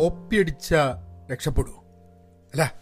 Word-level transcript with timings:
Copy 0.00 0.36
അടിച്ച 0.36 0.74
രക്ഷപ്പെടൂ. 1.32 1.72
അല്ല 2.52 2.74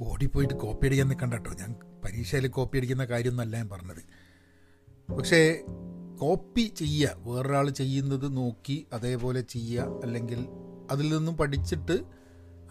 ഓടിപ്പോയിട്ട് 0.00 0.54
copy 0.54 0.86
അടിക്കാൻ 0.86 1.08
നിൽക്കണ്ട 1.08 1.34
കേട്ടോ. 1.34 1.50
ഞാൻ 1.50 1.74
പരീക്ഷയിൽ 2.04 2.46
കോപ്പി 2.46 2.78
അടിക്കുന്ന 2.78 3.04
കാര്യമൊന്നല്ല 3.04 3.56
ഞാൻ 3.56 3.68
പറഞ്ഞത്. 3.68 4.02
പക്ഷേ 5.14 5.60
കോപ്പി 6.20 6.72
ചെയ്യുക 6.76 7.14
വേറൊരാൾ 7.18 7.70
ചെയ്യുന്നത് 7.70 8.36
നോക്കി 8.36 8.86
അതേപോലെ 8.92 9.40
ചെയ്യുക 9.40 10.02
അല്ലെങ്കിൽ 10.02 10.48
അതിൽ 10.90 11.16
നിന്നും 11.16 11.36
പഠിച്ചിട്ട് 11.36 12.04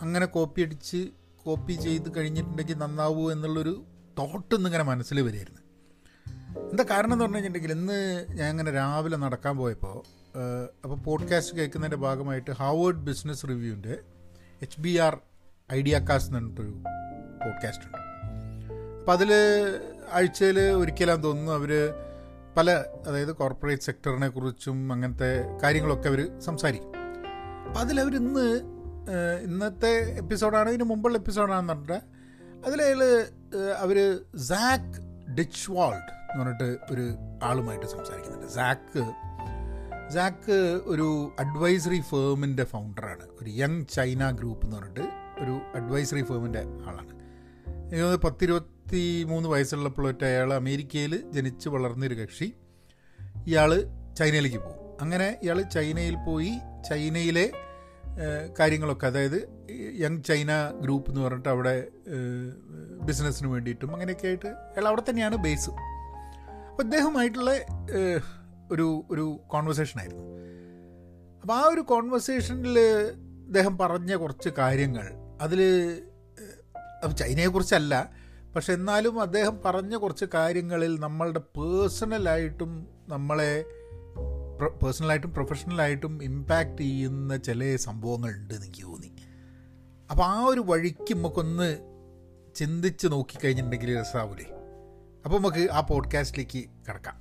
അങ്ങനെ 0.01 0.25
കോപ്പി 0.25 0.61
അടിച്ച് 0.61 1.09
കോപ്പി 1.45 1.73
ചെയ്ത് 1.73 2.17
കഴിഞ്ഞിട്ടുണ്ടെങ്കിൽ 2.17 2.77
നന്നാവൂ 2.77 3.31
എന്നുള്ളൊരു 3.31 3.85
തോട്ട് 4.19 4.55
ഇന്നിങ്ങനെ 4.55 4.83
മനസ്സിൽ 4.83 5.21
വരികയായിരുന്നു. 5.21 5.61
എന്താ 6.71 6.83
കാരണം 6.83 7.13
എന്ന് 7.13 7.25
പറഞ്ഞു 7.25 7.37
കഴിഞ്ഞിട്ടുണ്ടെങ്കിൽ 7.37 7.79
ഇന്ന് 7.79 8.25
ഞാൻ 8.31 8.49
ഇങ്ങനെ 8.49 8.71
രാവിലെ 8.71 9.17
നടക്കാൻ 9.17 9.57
പോയപ്പോൾ 9.57 10.18
അപ്പോൾ 10.83 10.95
പോഡ്കാസ്റ്റ് 10.95 11.57
കേൾക്കുന്നതിന്റെ 11.57 11.97
ഭാഗമായിട്ട് 11.97 12.51
Harvard 12.51 12.97
business 12.97 13.47
റിവ്യൂവിന്റെ 13.49 13.99
H 14.61 14.81
B 14.81 14.97
R 14.97 15.19
idea 15.73 15.99
cast 15.99 16.29
എന്ന് 16.29 16.39
പറഞ്ഞിട്ടൊരു 16.39 16.69
പോഡ്കാസ്റ്റ് 17.45 17.85
ഉണ്ട്. 17.85 17.97
അപ്പോൾ 18.99 19.11
അതിൽ 19.11 19.33
ആഴ്ചയിൽ 20.11 20.59
ഒരിക്കലാന്ന് 20.59 21.23
തോന്നുന്നു 21.23 21.51
അവർ 21.51 21.93
പല 22.57 22.83
അതായത് 23.07 23.31
കോർപ്പറേറ്റ് 23.31 23.83
സെക്ടറിനെ 23.83 24.27
കുറിച്ചും 24.27 24.93
അങ്ങനത്തെ 24.93 25.57
കാര്യങ്ങളൊക്കെ 25.63 26.07
അവർ 26.09 26.39
സംസാരിക്കും. 26.39 26.93
അപ്പോൾ 27.67 27.79
അതിലവർ 27.79 28.15
ഇന്ന് 28.15 28.61
ഇന്നത്തെ 29.43 30.15
എപ്പിസോഡാണ് 30.17 30.69
ഇതിന് 30.69 30.83
മുമ്പുള്ള 30.83 31.17
എപ്പിസോഡാണെന്ന് 31.17 31.73
പറഞ്ഞിട്ട് 31.73 31.99
അതിലയാൾ 32.67 33.25
അവർ 33.77 34.19
സാക്ക് 34.37 35.01
ഡിച്ച് 35.31 35.71
വാൾഡ് 35.71 36.31
എന്ന് 36.31 36.45
പറഞ്ഞിട്ട് 36.45 36.93
ഒരു 36.93 37.15
ആളുമായിട്ട് 37.43 37.85
സംസാരിക്കുന്നുണ്ട്. 37.85 38.47
സാക്ക് 38.47 39.03
സാക്ക് 40.13 40.81
ഒരു 40.85 41.35
അഡ്വൈസറി 41.39 41.99
ഫേമിന്റെ 41.99 42.63
ഫൗണ്ടറാണ് 42.63 43.25
ഒരു 43.41 43.49
യങ് 43.49 43.85
ചൈന 43.93 44.31
ഗ്രൂപ്പ് 44.31 44.65
എന്ന് 44.65 44.77
പറഞ്ഞിട്ട് 44.77 45.01
ഒരു 45.43 45.61
അഡ്വൈസറി 45.75 46.21
ഫേമിന്റെ 46.21 46.59
ആളാണ്. 46.59 47.13
എനിക്ക് 47.93 48.21
പത്തിരുപത്തി 48.21 49.23
മൂന്ന് 49.23 49.49
വയസ്സുള്ളപ്പോഴൊറ്റ 49.49 50.23
അയാൾ 50.23 50.53
അമേരിക്കയിൽ 50.53 51.31
ജനിച്ച് 51.31 51.69
വളർന്നൊരു 51.69 52.15
കക്ഷി. 52.15 52.53
ഇയാൾ 53.47 53.83
ചൈനയിലേക്ക് 54.17 54.57
പോകും. 54.57 55.01
അങ്ങനെ 55.01 55.37
ഇയാൾ 55.43 55.61
ചൈനയിൽ 55.61 56.15
പോയി 56.27 56.51
ചൈനയിലെ 56.89 57.51
കാര്യങ്ങളൊക്കെ 58.59 59.07
അതായത് 59.07 59.49
യങ് 59.99 60.23
ചൈന 60.23 60.51
ഗ്രൂപ്പ് 60.81 61.11
എന്ന് 61.11 61.21
പറഞ്ഞിട്ട് 61.21 61.49
അവിടെ 61.49 61.87
ബിസിനസ്സിന് 63.01 63.49
വേണ്ടിയിട്ടും 63.49 63.93
അങ്ങനെയൊക്കെ 63.93 64.27
ആയിട്ട് 64.27 64.47
അയാൾ 64.47 64.87
അവിടെ 64.87 65.03
തന്നെയാണ് 65.09 65.35
ബേസ് 65.35 65.69
അപ്പോൾ 65.69 66.83
അദ്ദേഹമായിട്ടുള്ള 66.83 67.51
ഒരു 68.71 69.03
ഒരു 69.11 69.39
കോൺവെർസേഷൻ 69.47 69.99
ആയിരുന്നു. 69.99 70.23
അപ്പോൾ 71.41 71.53
ആ 71.53 71.61
ഒരു 71.61 71.81
കോൺവെർസേഷനിൽ 71.81 72.79
അദ്ദേഹം 73.45 73.77
പറഞ്ഞ 73.77 74.15
കുറച്ച് 74.15 74.49
കാര്യങ്ങൾ 74.57 75.09
അതിൽ 75.41 75.61
അത് 77.03 77.17
ചൈനയെക്കുറിച്ചല്ല 77.17 78.11
പക്ഷെ 78.55 78.73
എന്നാലും 78.73 79.21
അദ്ദേഹം 79.21 79.59
പറഞ്ഞ 79.65 79.95
കുറച്ച് 79.95 80.25
കാര്യങ്ങളിൽ 80.33 80.99
നമ്മളുടെ 80.99 81.39
പേഴ്സണലായിട്ടും 81.39 82.87
നമ്മളെ 83.07 83.65
പേഴ്സണലായിട്ടും 84.83 85.33
പ്രൊഫഷണലായിട്ടും 85.33 86.23
ഇമ്പാക്റ്റ് 86.23 86.77
ചെയ്യുന്ന 86.77 87.37
ചില 87.37 87.75
സംഭവങ്ങളുണ്ട് 87.75 88.53
എനിക്ക് 88.53 88.83
തോന്നി. 88.83 89.13
അപ്പോൾ 90.11 90.23
ആ 90.23 90.41
ഒരു 90.41 90.59
വഴിക്ക് 90.59 91.13
നമുക്കൊന്ന് 91.13 91.77
ചിന്തിച്ച് 92.55 93.07
നോക്കിക്കഴിഞ്ഞിട്ടുണ്ടെങ്കിൽ 93.07 94.01
രസാവൂലേ. 94.01 94.45
അപ്പോൾ 95.25 95.37
നമുക്ക് 95.37 95.71
ആ 95.71 95.81
പോഡ്കാസ്റ്റിലേക്ക് 95.81 96.69
കിടക്കാം. 96.87 97.15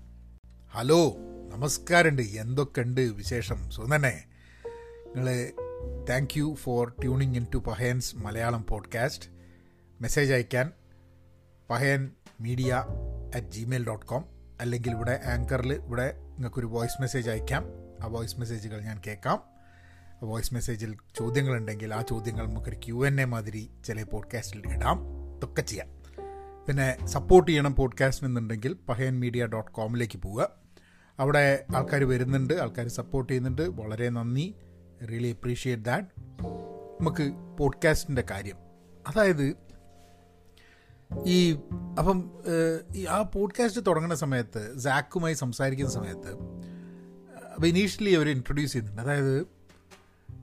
ഹലോ? 0.72 1.16
നമസ്കാരമുണ്ട്. 1.48 2.22
എന്തൊക്കെയുണ്ട് 2.22 3.00
വിശേഷം? 3.00 3.70
സുഖം 3.70 3.96
തന്നെ. 3.96 4.24
നിങ്ങൾ 5.06 5.52
thank 6.10 6.38
you 6.38 6.54
for 6.54 6.88
tuning 7.00 7.36
in 7.36 7.46
to 7.54 7.58
Pahayans 7.58 8.16
Malayalam 8.16 8.66
podcast 8.66 9.28
message 10.00 10.32
അയക്കാൻ 10.32 10.72
Pahayan 11.70 12.10
media 12.40 12.86
at 13.34 13.46
Gmail 13.46 13.86
dot 13.86 14.06
com 14.06 14.24
അല്ലെങ്കിൽ 14.60 14.90
ഇവിടെ 14.90 15.20
ആങ്കറിൽ 15.24 15.72
ഇവിടെ 15.72 16.14
നിങ്ങൾക്കൊരു 16.18 16.66
വോയിസ് 16.66 17.00
മെസ്സേജ് 17.00 17.30
അയക്കാം. 17.30 17.64
ആ 18.02 18.06
വോയിസ് 18.06 18.38
മെസ്സേജുകൾ 18.40 18.80
ഞാൻ 18.80 19.00
കേൾക്കാം. 19.06 19.42
വോയിസ് 20.22 20.54
മെസ്സേജിൽ 20.54 20.96
ചോദ്യങ്ങളുണ്ടെങ്കിൽ 21.18 21.94
ആ 21.94 22.02
ചോദ്യങ്ങൾ 22.02 22.46
നമുക്കൊരു 22.46 22.76
ക്യു 22.76 23.06
എൻ 23.06 23.20
എ 23.20 23.24
മാതിരി 23.24 23.70
ചില 23.84 24.02
പോഡ്കാസ്റ്റിൽ 24.02 24.62
ഇടാം. 24.74 25.02
ഇതൊക്കെ 25.36 25.62
ചെയ്യാം. 25.62 25.88
പിന്നെ 26.66 27.06
സപ്പോർട്ട് 27.06 27.50
ചെയ്യണം 27.50 27.74
പോഡ്കാസ്റ്റിന് 27.74 28.30
എന്നുണ്ടെങ്കിൽ 28.30 28.76
പഹയൻ 28.88 29.20
മീഡിയ 29.20 29.46
ഡോട്ട് 29.46 29.72
കോമിലേക്ക് 29.72 30.18
പോവുക. 30.18 30.67
അവിടെ 31.18 31.64
ആൾക്കാർ 31.76 32.04
വരുന്നുണ്ട് 32.04 32.54
ആൾക്കാർ 32.54 32.88
സപ്പോർട്ട് 32.88 33.32
ചെയ്യുന്നുണ്ട്. 33.32 33.62
വളരെ 33.62 34.08
നന്ദി. 34.08 34.54
റിയലി 35.10 35.28
അപ്രീഷിയേറ്റ് 35.28 35.84
ദാറ്റ് 35.84 36.08
നമുക്ക് 37.00 37.24
പോഡ്കാസ്റ്റിന്റെ 37.58 38.24
കാര്യം. 38.30 38.56
അതായത് 39.08 39.56
ഈ 41.26 41.54
അപ്പം 41.98 42.30
ആ 43.10 43.22
പോഡ്കാസ്റ്റ് 43.22 43.80
തുടങ്ങുന്ന 43.86 44.14
സമയത്ത് 44.14 44.78
സാക്കുമായി 44.78 45.34
സംസാരിക്കുന്ന 45.34 45.92
സമയത്ത് 45.92 46.30
അപ്പോൾ 47.54 47.66
ഇനീഷ്യലി 47.66 48.14
അവർ 48.14 48.28
ഇൻട്രൊഡ്യൂസ് 48.28 48.72
ചെയ്യുന്നുണ്ട്. 48.72 49.02
അതായത് 49.02 49.46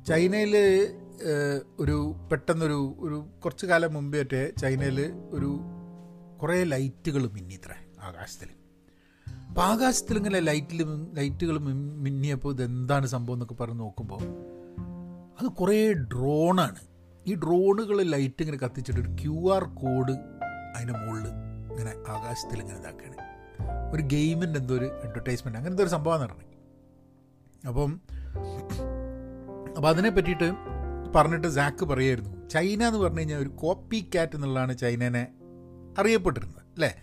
ചൈനയിൽ 0.07 0.57
ഒരു 1.79 2.15
പെട്ടെന്നൊരു 2.31 2.95
ഒരു 2.99 3.27
കുറച്ച് 3.45 3.65
കാലം 3.65 3.93
മുമ്പേ 3.93 4.19
ഒറ്റേ 4.19 4.51
ചൈനയിൽ 4.61 5.01
ഒരു 5.31 5.59
കുറേ 6.41 6.63
ലൈറ്റുകൾ 6.63 7.31
മിന്നിത്ര 7.31 7.71
ആകാശത്തിൽ 8.01 8.49
അപ്പോൾ 9.55 9.67
ആകാശത്തിൽ 9.67 10.17
ഇങ്ങനെ 10.17 10.39
ലൈറ്റിൽ 10.39 10.79
ലൈറ്റുകൾ 11.13 11.57
മിന്നിയപ്പോൾ 11.57 12.53
ഇതെന്താണ് 12.53 13.05
സംഭവം 13.05 13.35
എന്നൊക്കെ 13.35 13.53
പറഞ്ഞ് 13.53 13.79
നോക്കുമ്പോൾ 13.79 14.19
അത് 15.39 15.47
കുറേ 15.47 15.93
ഡ്രോണാണ്. 15.93 16.75
ഈ 17.27 17.35
ഡ്രോണുകൾ 17.35 18.01
ലൈറ്റ് 18.01 18.41
ഇങ്ങനെ 18.41 18.57
കത്തിച്ചിട്ട് 18.57 18.99
ഒരു 18.99 19.09
ക്യു 19.09 19.53
ആർ 19.53 19.63
കോഡ് 19.63 20.11
അതിന്റെ 20.75 20.93
മുകളിൽ 20.93 21.27
ഇങ്ങനെ 21.71 21.93
ആകാശത്തിൽ 22.11 22.59
ഇങ്ങനെ 22.59 22.79
ഇതാക്കുകയാണ് 22.79 23.21
ഒരു 23.93 24.01
ഗെയിമിന്റെ 24.01 24.59
എന്തോ 24.59 24.75
ഒരു 24.75 24.85
അഡ്വർടൈസ്മെന്റ് 24.85 25.57
അങ്ങനത്തെ 25.57 25.83
ഒരു 25.83 25.89
സംഭവം 25.89 26.21
നടന്നു. 26.21 26.45
അപ്പം 27.67 28.01
അപ്പോൾ 29.77 29.87
അതിനെ 29.87 30.09
പറ്റിയിട്ട് 30.09 30.51
പറഞ്ഞിട്ട് 31.15 31.47
സാക്ക് 31.47 31.85
പറയായിരുന്നു. 31.85 32.49
ചൈന 32.49 32.83
എന്ന് 32.83 32.99
പറഞ്ഞു 32.99 33.19
കഴിഞ്ഞാൽ 33.19 33.37
ഒരു 33.37 33.49
കോപ്പി 33.49 34.09
കാറ്റ് 34.15 34.35
എന്നുള്ളതാണ് 34.35 34.77
ചൈനനെ 34.77 35.27
അറിയപ്പെട്ടിരുന്നത് 35.99 36.61
അല്ലേ? 36.73 36.95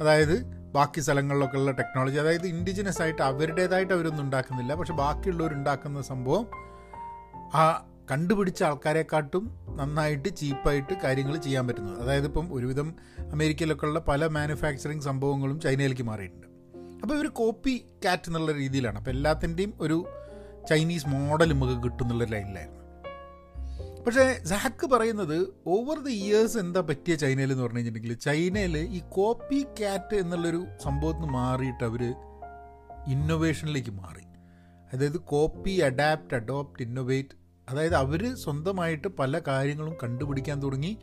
അതായത് 0.00 0.42
ബാക്കി 0.44 1.00
സ്ഥലങ്ങളിലൊക്കെ 1.00 1.56
ഉള്ള 1.56 1.70
ടെക്നോളജി 1.70 2.16
അതായത് 2.16 2.46
ഇൻഡിജിനസ് 2.46 3.02
ആയിട്ട് 3.02 3.22
അവരുടേതായിട്ട് 3.22 3.92
അവരൊന്നും 3.92 4.24
ഉണ്ടാക്കുന്നില്ല. 4.24 4.74
പക്ഷെ 4.74 4.92
ബാക്കിയുള്ളവർ 4.92 5.52
ഉണ്ടാക്കുന്ന 5.52 6.02
സംഭവം 6.02 6.46
ആ 7.54 7.86
കണ്ടുപിടിച്ച 8.10 8.62
ആൾക്കാരെക്കാട്ടും 8.62 9.58
നന്നായിട്ട് 9.68 10.36
ചീപ്പായിട്ട് 10.36 10.94
കാര്യങ്ങൾ 11.04 11.36
ചെയ്യാൻ 11.36 11.66
പറ്റുന്നത്. 11.66 12.02
അതായത് 12.02 12.24
ഇപ്പം 12.24 12.54
ഒരുവിധം 12.54 12.94
അമേരിക്കയിലൊക്കെ 13.32 13.86
ഉള്ള 13.86 13.98
പല 13.98 14.26
മാനുഫാക്ചറിങ് 14.26 15.00
സംഭവങ്ങളും 15.00 15.60
ചൈനയിലേക്ക് 15.60 16.02
മാറിയിട്ടുണ്ട്. 16.02 16.46
അപ്പോൾ 17.02 17.14
ഇവർ 17.14 17.26
കോപ്പി 17.26 17.84
കാറ്റ് 18.04 18.28
എന്നുള്ള 18.28 18.52
രീതിയിലാണ്. 18.52 18.98
അപ്പോൾ 18.98 19.10
എല്ലാത്തിന്റെയും 19.10 19.74
ഒരു 19.80 20.06
ചൈനീസ് 20.70 21.08
മോഡൽ 21.08 21.52
നമുക്ക് 21.52 21.82
കിട്ടും 21.82 22.04
എന്നുള്ള 22.04 22.24
ലൈനിലായിരുന്നു 22.24 22.85
പക്ഷേ 24.06 24.38
സാക്ക് 24.44 24.86
പറയുന്നത് 24.86 25.52
ഓവർ 25.66 25.98
ദി 25.98 26.10
ഇയേഴ്സ് 26.10 26.58
എന്താ 26.58 26.80
പറ്റിയ 26.80 27.14
ചൈനയിൽ 27.14 27.52
എന്ന് 27.52 27.62
പറഞ്ഞു 27.62 27.78
കഴിഞ്ഞിട്ടുണ്ടെങ്കിൽ 27.78 28.18
ചൈനയിൽ 28.18 28.78
ഈ 28.78 29.02
കോപ്പി 29.08 29.66
കാറ്റ് 29.80 30.14
എന്നുള്ളൊരു 30.14 30.66
സംഭവത്തിന് 30.82 31.26
മാറിയിട്ട് 31.26 31.84
അവർ 31.84 32.02
ഇന്നൊവേഷനിലേക്ക് 33.06 33.90
മാറി. 33.90 34.24
അതായത് 34.92 35.20
കോപ്പി 35.20 35.70
അഡാപ്റ്റ് 35.70 36.34
അഡോപ്റ്റ് 36.36 36.82
ഇന്നൊവേറ്റ് 36.82 37.28
അതായത് 37.68 37.94
അവർ 37.94 38.34
സ്വന്തമായിട്ട് 38.34 39.08
പല 39.08 39.38
കാര്യങ്ങളും 39.38 39.94
കണ്ടുപിടിക്കാൻ 40.02 40.62
തുടങ്ങി. 40.62 40.98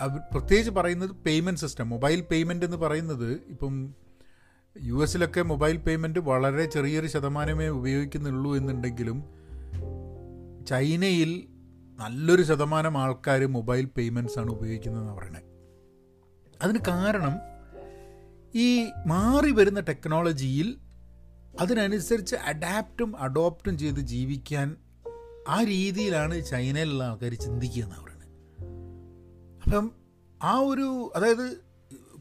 അവർ 0.00 0.18
പ്രത്യേകിച്ച് 0.18 0.70
പറയുന്നത് 0.70 1.10
പേയ്മെന്റ് 1.10 1.60
സിസ്റ്റം 1.60 1.90
മൊബൈൽ 1.90 2.20
പേയ്മെന്റ് 2.20 2.66
എന്ന് 2.66 2.76
പറയുന്നത് 2.76 3.32
ഇപ്പം 3.32 3.94
യു 4.82 5.02
എസിലൊക്കെ 5.02 5.42
മൊബൈൽ 5.42 5.76
പേയ്മെന്റ് 5.76 6.20
വളരെ 6.20 6.64
ചെറിയൊരു 6.64 7.06
ശതമാനമേ 7.06 7.68
ഉപയോഗിക്കുന്നുള്ളൂ 7.68 8.56
എന്നുണ്ടെങ്കിലും 8.56 9.24
ചൈനയിൽ 10.66 11.48
നല്ലൊരു 12.00 12.42
ശതമാനം 12.42 12.98
ആൾക്കാർ 12.98 13.46
മൊബൈൽ 13.46 13.84
പേയ്മെന്റ്സ് 13.84 14.38
ആണ് 14.38 14.50
ഉപയോഗിക്കുന്നതെന്ന് 14.50 15.12
പറയുന്നത് 15.12 15.46
അതിന് 16.62 16.78
കാരണം 16.88 17.34
ഈ 18.54 18.84
മാറി 19.06 19.50
വരുന്ന 19.52 19.80
ടെക്നോളജിയിൽ 19.80 20.68
അതിനനുസരിച്ച് 21.60 22.36
അഡാപ്റ്റും 22.36 23.16
അഡോപ്റ്റും 23.18 23.78
ചെയ്ത് 23.78 24.00
ജീവിക്കാൻ 24.00 24.76
ആ 25.48 25.62
രീതിയിലാണ് 25.62 26.44
ചൈനയിലുള്ള 26.44 27.04
ആൾക്കാർ 27.04 27.34
ചിന്തിക്കുക 27.34 27.82
എന്നാണ് 27.82 28.02
പറയുന്നത് 28.02 28.28
അപ്പം 29.64 29.86
ആ 30.42 30.58
ഒരു 30.60 31.12
അതായത് 31.16 31.46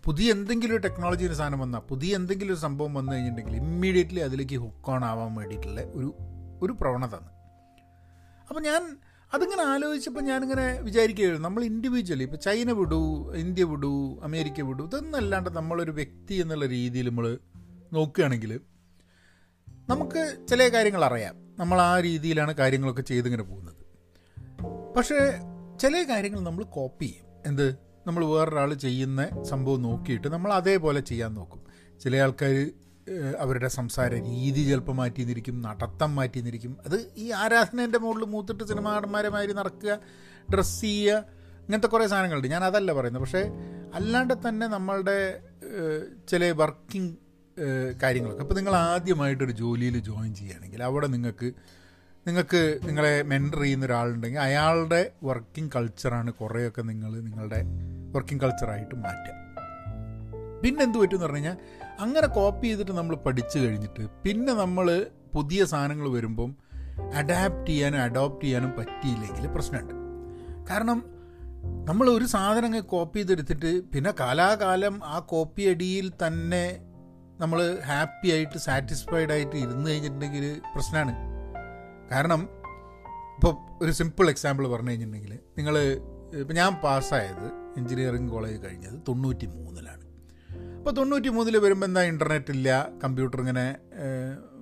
പുതിയ 0.05 0.31
എന്തെങ്കിലും 0.31 0.73
ഒരു 0.75 0.81
ടെക്നോളജിയുടെ 0.81 1.33
സാധനം 1.33 1.59
വന്നാൽ 1.59 1.79
പുതിയ 1.79 2.15
എന്തെങ്കിലും 2.15 2.53
ഒരു 2.53 2.59
സംഭവം 2.59 2.93
വന്നു 2.93 3.11
കഴിഞ്ഞിട്ടുണ്ടെങ്കിൽ 3.13 3.55
ഇമ്മീഡിയറ്റ്ലി 3.55 4.19
അതിലേക്ക് 4.19 4.57
ഹുക്ക് 4.57 4.91
ഓൺ 4.91 5.05
ആവാൻ 5.05 5.35
വേണ്ടിയിട്ടുള്ള 5.35 5.81
ഒരു 5.93 6.09
ഒരു 6.61 6.73
പ്രവണത 6.73 7.15
അപ്പം 8.49 8.63
ഞാൻ 8.63 8.83
അതിങ്ങനെ 9.33 9.63
ആലോചിച്ചപ്പോൾ 9.63 10.21
ഞാനിങ്ങനെ 10.21 10.79
വിചാരിക്കുകയായിരുന്നു. 10.81 11.49
നമ്മൾ 11.49 11.63
ഇൻഡിവിജ്വലി 11.63 12.23
ഇപ്പോൾ 12.23 12.37
ചൈന 12.37 12.71
വിടൂ 12.71 13.33
ഇന്ത്യ 13.33 13.63
വിടൂ 13.63 14.19
അമേരിക്ക 14.23 14.61
വിടൂ 14.61 14.85
ഇതൊന്നല്ലാണ്ട് 14.85 15.49
നമ്മളൊരു 15.49 15.91
വ്യക്തി 15.91 16.33
എന്നുള്ള 16.33 16.65
രീതിയിൽ 16.65 17.09
നമ്മൾ 17.09 17.37
നോക്കുകയാണെങ്കിൽ 17.93 18.59
നമുക്ക് 19.89 20.47
ചില 20.49 20.67
കാര്യങ്ങൾ 20.67 21.05
അറിയാം. 21.05 21.35
നമ്മൾ 21.59 21.81
ആ 21.81 21.99
രീതിയിലാണ് 21.99 22.53
കാര്യങ്ങളൊക്കെ 22.53 23.01
ചെയ്തിങ്ങനെ 23.01 23.43
പോകുന്നത്. 23.43 23.75
പക്ഷേ 24.97 25.15
ചില 25.81 26.05
കാര്യങ്ങൾ 26.09 26.39
നമ്മൾ 26.39 26.63
കോപ്പി 26.63 27.05
ചെയ്യും. 27.05 27.25
എന്ത്? 27.45 27.75
നമ്മൾ 28.07 28.25
വേറൊരാൾ 28.25 28.73
ചെയ്യുന്ന 28.73 29.43
സംഭവം 29.43 29.81
നോക്കിയിട്ട് 29.81 30.27
നമ്മൾ 30.27 30.53
അതേപോലെ 30.53 30.99
ചെയ്യാൻ 30.99 31.33
നോക്കും. 31.33 31.61
ചില 31.99 32.15
ആൾക്കാർ 32.15 32.71
അവരുടെ 33.39 33.67
സംസാര 33.67 34.11
രീതി 34.13 34.61
ചിലപ്പോൾ 34.69 34.91
മാറ്റി 34.91 35.19
നിന്നിരിക്കും 35.19 35.61
നടത്തം 35.61 36.15
മാറ്റി 36.15 36.38
നിന്നിരിക്കും 36.38 36.77
അത് 36.85 36.97
ഈ 37.17 37.31
ആരാധനേന്റെ 37.31 38.00
മുകളിൽ 38.00 38.25
മൂത്തിട്ട് 38.25 38.63
സിനിമാ 38.63 38.95
നടന്മാരെ 38.95 39.29
മാതിരി 39.29 39.53
നടക്കുക 39.53 40.00
ഡ്രസ്സ് 40.53 40.81
ചെയ്യുക 40.81 41.39
ഇങ്ങനത്തെ 41.63 41.88
കുറേ 41.88 42.07
സാധനങ്ങളുണ്ട്. 42.07 42.47
ഞാൻ 42.47 42.63
അതല്ല 42.63 42.94
പറയുന്നത്. 42.94 43.23
പക്ഷേ 43.23 43.41
അല്ലാണ്ട് 43.94 44.33
തന്നെ 44.47 44.67
നമ്മളുടെ 44.67 45.41
ചില 46.29 46.51
വർക്കിംഗ് 46.51 47.15
കാര്യങ്ങളൊക്കെ. 48.03 48.41
ഇപ്പോൾ 48.41 48.53
നിങ്ങൾ 48.53 48.75
ആദ്യമായിട്ടൊരു 48.75 49.51
ജോലിയിൽ 49.51 50.00
ജോയിൻ 50.00 50.35
ചെയ്യുകയാണെങ്കിൽ 50.35 50.83
അവിടെ 50.83 51.07
നിങ്ങൾക്ക് 51.07 51.47
നിങ്ങൾക്ക് 52.27 52.79
നിങ്ങളെ 52.88 53.21
മെന്റർ 53.21 53.61
ചെയ്യുന്ന 53.61 53.85
ഒരാളുണ്ടെങ്കിൽ 53.85 54.39
അയാളുടെ 54.39 55.11
വർക്കിംഗ് 55.23 55.71
കൾച്ചറാണ് 55.75 56.33
കുറേയൊക്കെ 56.33 56.81
നിങ്ങൾ 56.81 57.11
നിങ്ങളുടെ 57.21 57.59
വർക്കിംഗ് 58.11 58.44
കൾച്ചറായിട്ട് 58.44 58.95
മാറ്റുക. 58.95 59.35
പിന്നെ 60.63 60.83
എന്ത് 60.83 60.97
പറ്റുമെന്ന് 60.97 61.25
പറഞ്ഞു 61.25 61.38
കഴിഞ്ഞാൽ 61.38 61.57
അങ്ങനെ 61.99 62.27
കോപ്പി 62.27 62.67
ചെയ്തിട്ട് 62.67 62.91
നമ്മൾ 62.91 63.15
പഠിച്ചു 63.15 63.57
കഴിഞ്ഞിട്ട് 63.59 64.03
പിന്നെ 64.23 64.53
നമ്മൾ 64.53 64.87
പുതിയ 65.33 65.65
സാധനങ്ങൾ 65.65 66.09
വരുമ്പം 66.09 66.51
അഡാപ്റ്റ് 67.13 67.71
ചെയ്യാനും 67.71 68.01
അഡോപ്റ്റ് 68.01 68.45
ചെയ്യാനും 68.45 68.71
പറ്റിയില്ലെങ്കിൽ 68.77 69.45
പ്രശ്നമുണ്ട്. 69.47 69.93
കാരണം 70.69 70.99
നമ്മൾ 71.89 72.09
ഒരു 72.09 72.25
സാധനം 72.25 72.79
കോപ്പി 72.85 73.19
ചെയ്തെടുത്തിട്ട് 73.19 73.71
പിന്നെ 73.93 74.11
കാലാകാലം 74.19 74.95
ആ 75.03 75.19
കോപ്പി 75.19 75.63
അടിയിൽ 75.63 76.11
തന്നെ 76.23 76.65
നമ്മൾ 77.39 77.59
ഹാപ്പി 77.85 78.29
ആയിട്ട് 78.31 78.57
സാറ്റിസ്ഫൈഡ് 78.57 79.31
ആയിട്ട് 79.31 79.55
ഇരുന്ന് 79.55 79.89
കഴിഞ്ഞിട്ടുണ്ടെങ്കിൽ 79.91 80.45
പ്രശ്നമാണ്. 80.75 81.13
കാരണം 82.11 82.41
ഇപ്പോൾ 83.35 83.53
ഒരു 83.83 83.91
സിമ്പിൾ 83.91 84.29
എക്സാമ്പിൾ 84.29 84.67
പറഞ്ഞു 84.67 84.89
കഴിഞ്ഞിട്ടുണ്ടെങ്കിൽ 84.89 85.39
നിങ്ങൾ 85.57 85.75
ഇപ്പം 86.39 86.55
ഞാൻ 86.55 86.73
പാസ്സായത് 86.83 87.45
എഞ്ചിനീയറിംഗ് 87.77 88.31
കോളേജ് 88.31 88.59
കഴിഞ്ഞത് 88.65 88.97
തൊണ്ണൂറ്റി 89.07 89.45
മൂന്നിലാണ് 89.45 89.98
അപ്പോൾ 90.89 91.00
തൊണ്ണൂറ്റി 91.00 91.30
മൂന്നിൽ 91.30 91.56
വരുമ്പോൾ 91.63 91.86
എന്താ 91.86 92.01
ഇന്റർനെറ്റ് 92.09 92.51
ഇല്ല 92.51 92.68
കമ്പ്യൂട്ടർ 93.01 93.39
ഇങ്ങനെ 93.39 93.65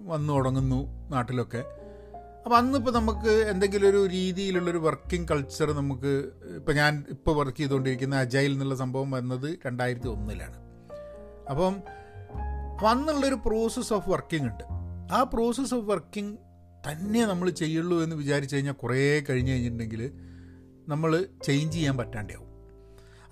വന്നു 0.10 0.32
തുടങ്ങുന്നു 0.34 0.80
നാട്ടിലൊക്കെ. 1.14 1.62
അപ്പോൾ 2.44 2.56
അന്നിപ്പോൾ 2.58 2.94
നമുക്ക് 2.98 3.34
എന്തെങ്കിലും 3.52 3.88
ഒരു 3.90 4.02
രീതിയിലുള്ളൊരു 4.16 4.78
വർക്കിംഗ് 4.78 5.28
കൾച്ചർ 5.32 5.70
നമുക്ക് 5.72 6.12
ഇപ്പോൾ 6.56 6.76
ഞാൻ 6.80 7.06
ഇപ്പോൾ 7.10 7.36
വർക്ക് 7.38 7.58
ചെയ്തുകൊണ്ടിരിക്കുന്ന 7.58 8.16
അജൈൽ 8.16 8.52
എന്നുള്ള 8.52 8.76
സംഭവം 8.76 9.12
വന്നത് 9.12 9.48
രണ്ടായിരത്തി 9.66 10.10
ഒന്നിലാണ് 10.16 10.58
അപ്പം 11.52 11.76
അന്നുള്ളൊരു 12.94 13.38
പ്രോസസ്സ് 13.46 13.94
ഓഫ് 13.94 14.10
വർക്കിംഗ് 14.10 14.50
ഉണ്ട്. 14.52 14.66
ആ 15.12 15.22
പ്രോസസ്സ് 15.36 15.74
ഓഫ് 15.74 15.88
വർക്കിംഗ് 15.94 16.36
തന്നെ 16.90 17.24
നമ്മൾ 17.26 17.50
ചെയ്യുള്ളൂ 17.62 18.00
എന്ന് 18.08 18.18
വിചാരിച്ചു 18.24 18.56
കഴിഞ്ഞാൽ 18.56 18.78
കുറേ 18.84 19.00
കഴിഞ്ഞ് 19.30 19.54
കഴിഞ്ഞിട്ടുണ്ടെങ്കിൽ 19.54 20.04
നമ്മൾ 20.88 21.14
ചേഞ്ച് 21.48 21.76
ചെയ്യാൻ 21.78 21.98
പറ്റാണ്ടാവും. 21.98 22.47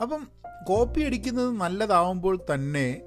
അപ്പം 0.01 0.27
കോപ്പി 0.63 1.01
അടിക്കുന്നത് 1.01 1.49
നല്ലതാവുമ്പോൾ 1.49 2.39
തന്നെ 2.53 3.01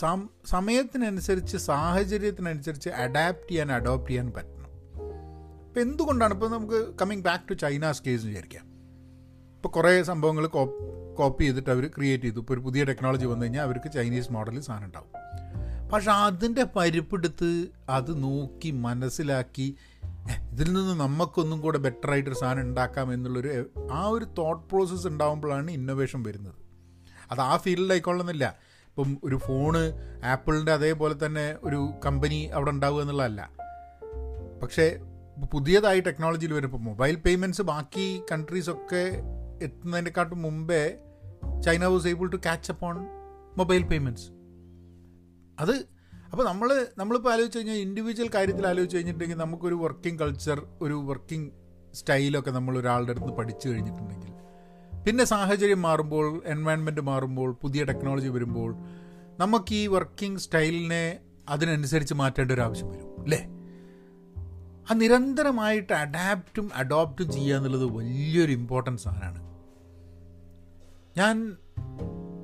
സം 0.00 0.28
സമയത്തിനനുസരിച്ച് 0.46 1.56
സാഹചര്യത്തിനനുസരിച്ച് 1.56 2.88
അഡാപ്റ്റ് 2.88 3.50
ചെയ്യാൻ 3.50 3.72
അഡോപ്റ്റ് 3.72 4.10
ചെയ്യാൻ 4.10 4.32
പറ്റണം. 4.32 4.68
ഇപ്പം 5.66 5.82
എന്തുകൊണ്ടാണ്? 5.82 6.34
ഇപ്പോൾ 6.34 6.50
നമുക്ക് 6.50 6.94
coming 7.00 7.22
back 7.22 7.48
to 7.48 7.54
China's 7.54 8.02
case 8.06 8.26
വിചാരിക്കാം. 8.26 8.64
ഇപ്പോൾ 9.56 9.68
കുറേ 9.68 10.02
സംഭവങ്ങൾ 10.02 10.46
കോപ്പി 10.46 11.42
ചെയ്തിട്ട് 11.42 11.70
അവർ 11.70 11.90
ക്രിയേറ്റ് 11.96 12.24
ചെയ്തു. 12.24 12.38
ഇപ്പോൾ 12.38 12.54
ഒരു 12.54 12.60
പുതിയ 12.60 12.84
ടെക്നോളജി 12.84 13.26
വന്നു 13.26 13.44
കഴിഞ്ഞാൽ 13.44 13.62
അവർക്ക് 13.62 13.92
ചൈനീസ് 13.92 14.32
മോഡലിൽ 14.32 14.60
സാധനം 14.60 14.84
ഉണ്ടാവും. 14.84 15.18
പക്ഷെ 15.88 16.10
അതിന്റെ 16.10 16.64
പരിപ്പെടുത്ത് 16.64 17.66
അത് 17.88 18.22
നോക്കി 18.22 18.70
മനസ്സിലാക്കി 18.70 19.74
ഇതിൽ 20.52 20.72
നിന്ന് 20.72 21.00
നമുക്കൊന്നും 21.00 21.60
കൂടെ 21.60 21.78
ബെറ്റർ 21.78 22.10
ആയിട്ടൊരു 22.10 22.34
സാധനം 22.34 22.60
ഉണ്ടാക്കാം 22.60 23.12
എന്നുള്ളൊരു 23.12 23.70
ആ 23.92 24.06
ഒരു 24.06 24.24
തോട്ട് 24.38 24.68
പ്രോസസ്സ് 24.68 25.06
ഉണ്ടാകുമ്പോഴാണ് 25.06 25.70
ഇന്നോവേഷൻ 25.70 26.22
വരുന്നത്. 26.22 26.54
അത് 27.30 27.40
ആ 27.40 27.56
ഫീൽഡിലായിക്കൊള്ളുന്നില്ല 27.56 28.58
ഇപ്പം 28.88 29.20
ഒരു 29.24 29.36
ഫോണ് 29.36 29.92
ആപ്പിളിന്റെ 30.24 30.72
അതേപോലെ 30.72 31.26
തന്നെ 31.26 31.56
ഒരു 31.62 31.92
കമ്പനി 32.06 32.50
അവിടെ 32.54 32.70
ഉണ്ടാവുക 32.70 33.00
എന്നുള്ളതല്ല. 33.00 33.50
പക്ഷേ 34.62 34.98
പുതിയതായി 35.52 36.00
ടെക്നോളജിയിൽ 36.00 36.52
വരും 36.52 36.66
ഇപ്പോൾ 36.66 36.78
മൊബൈൽ 36.78 37.16
പേയ്മെന്റ്സ് 37.16 37.62
ബാക്കി 37.62 38.22
കൺട്രീസൊക്കെ 38.32 39.04
എത്തുന്നതിനെക്കാട്ടും 39.64 40.42
മുമ്പേ 40.42 40.98
China 41.64 41.84
was 41.84 42.08
able 42.08 42.28
to 42.28 42.36
catch 42.36 42.72
up 42.72 42.86
on 42.86 42.96
mobile 43.58 43.82
payments 43.82 44.30
അത് 45.60 45.88
അപ്പോൾ 46.32 46.46
നമ്മൾ 46.46 46.86
നമ്മളിപ്പോൾ 46.98 47.32
ആലോചിച്ച് 47.32 47.58
കഴിഞ്ഞാൽ 47.58 47.74
ഇൻഡിവിജ്വൽ 47.74 48.30
കാര്യത്തിൽ 48.34 48.66
ആലോചിച്ച് 48.66 48.96
കഴിഞ്ഞിട്ടുണ്ടെങ്കിൽ 48.96 49.36
നമുക്കൊരു 49.36 49.74
വർക്കിംഗ് 49.74 50.20
കൾച്ചർ 50.20 50.66
ഒരു 50.82 50.94
വർക്കിംഗ് 50.94 51.52
സ്റ്റൈലൊക്കെ 51.94 52.50
നമ്മൾ 52.50 52.78
ഒരാളുടെ 52.78 53.10
അടുത്ത് 53.10 53.26
പഠിച്ചു 53.26 53.68
കഴിഞ്ഞിട്ടുണ്ടെങ്കിൽ. 53.68 54.32
പിന്നെ 55.06 55.24
സാഹചര്യം 55.24 55.82
മാറുമ്പോൾ 55.82 56.42
എൻവയൺമെന്റ് 56.44 57.00
മാറുമ്പോൾ 57.00 57.52
പുതിയ 57.52 57.84
ടെക്നോളജി 57.84 58.28
വരുമ്പോൾ 58.28 58.74
നമുക്ക് 59.38 59.74
ഈ 59.74 59.86
വർക്കിംഗ് 59.86 60.38
സ്റ്റൈലിനെ 60.38 61.18
അതിനനുസരിച്ച് 61.48 62.14
മാറ്റേണ്ട 62.14 62.52
ഒരു 62.52 62.60
ആവശ്യം 62.60 62.90
വരും 62.90 63.22
അല്ലേ? 63.22 63.46
ആ 64.90 64.94
നിരന്തരമായിട്ട് 64.94 65.92
അഡാപ്റ്റും 65.92 66.70
അഡോപ്റ്റും 66.74 67.32
ചെയ്യുക 67.32 67.56
എന്നുള്ളത് 67.56 67.84
വലിയൊരു 67.84 68.52
ഇമ്പോർട്ടൻസ് 68.52 69.04
സാധനമാണ്. 69.04 69.48
ഞാൻ 71.18 71.56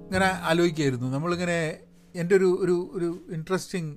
ഇങ്ങനെ 0.07 0.25
ആലോചിക്കായിരുന്നു 0.25 1.07
നമ്മളിങ്ങനെ 1.07 1.79
എന്റെ 2.17 2.37
ഒരു 2.37 2.59
ഒരു 2.61 2.91
ഒരു 2.93 3.35
ഇൻട്രസ്റ്റിംഗ് 3.35 3.97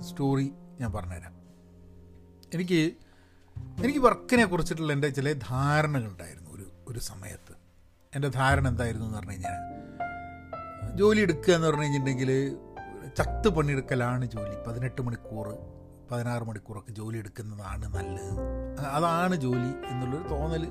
സ്റ്റോറി 0.00 0.52
ഞാൻ 0.80 0.92
പറഞ്ഞുതരാം. 0.92 1.32
എനിക്ക് 2.54 2.92
എനിക്ക് 3.84 3.98
വർക്കിനെ 3.98 4.44
കുറിച്ചിട്ടുള്ള 4.44 4.92
എന്റെ 4.92 5.08
ചില 5.08 5.32
ധാരണകളുണ്ടായിരുന്നു 5.32 6.50
ഒരു 6.50 6.70
ഒരു 6.88 6.98
സമയത്ത്. 6.98 7.54
എന്റെ 8.14 8.28
ധാരണ 8.28 8.68
എന്തായിരുന്നു 8.68 9.06
എന്ന് 9.06 9.18
പറഞ്ഞു 9.18 9.30
കഴിഞ്ഞാൽ 9.30 9.58
ജോലി 10.96 11.20
എടുക്കുക 11.20 11.54
എന്ന് 11.54 11.68
പറഞ്ഞു 11.68 11.82
കഴിഞ്ഞിട്ടുണ്ടെങ്കിൽ 11.82 12.56
ചത്ത് 13.18 13.48
പണിയെടുക്കലാണ് 13.48 14.24
ജോലി. 14.24 14.54
പതിനെട്ട് 14.66 15.02
മണിക്കൂർ 15.02 15.56
പതിനാറ് 16.10 16.44
മണിക്കൂറൊക്കെ 16.44 16.92
ജോലി 16.92 17.18
എടുക്കുന്നതാണ് 17.18 17.86
നല്ലത്. 17.94 18.32
അതാണ് 18.86 19.36
ജോലി 19.36 19.92
എന്നുള്ളൊരു 19.92 20.28
തോന്നൽ 20.28 20.66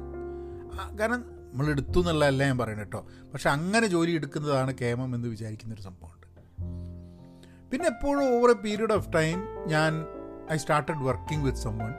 കാരണം 0.99 1.34
നമ്മൾ 1.55 1.71
എടുത്തു 1.71 1.99
എന്നുള്ളതല്ല 1.99 2.43
ഞാൻ 2.43 2.57
പറയുന്നത് 2.57 2.87
കേട്ടോ. 2.87 3.07
പക്ഷെ 3.33 3.49
അങ്ങനെ 3.49 3.87
ജോലി 3.87 4.11
എടുക്കുന്നതാണ് 4.11 4.77
കേമം 4.77 5.15
എന്ന് 5.15 5.27
വിചാരിക്കുന്നൊരു 5.27 5.81
സംഭവമുണ്ട്. 5.81 6.27
പിന്നെ 7.71 7.85
എപ്പോഴും 7.87 8.39
over 8.39 8.49
a 8.49 8.53
period 8.53 8.93
of 8.93 9.13
time 9.13 9.39
ഞാൻ 9.67 10.05
I 10.51 10.57
started 10.57 11.03
working 11.03 11.45
with 11.45 11.59
someone 11.59 11.93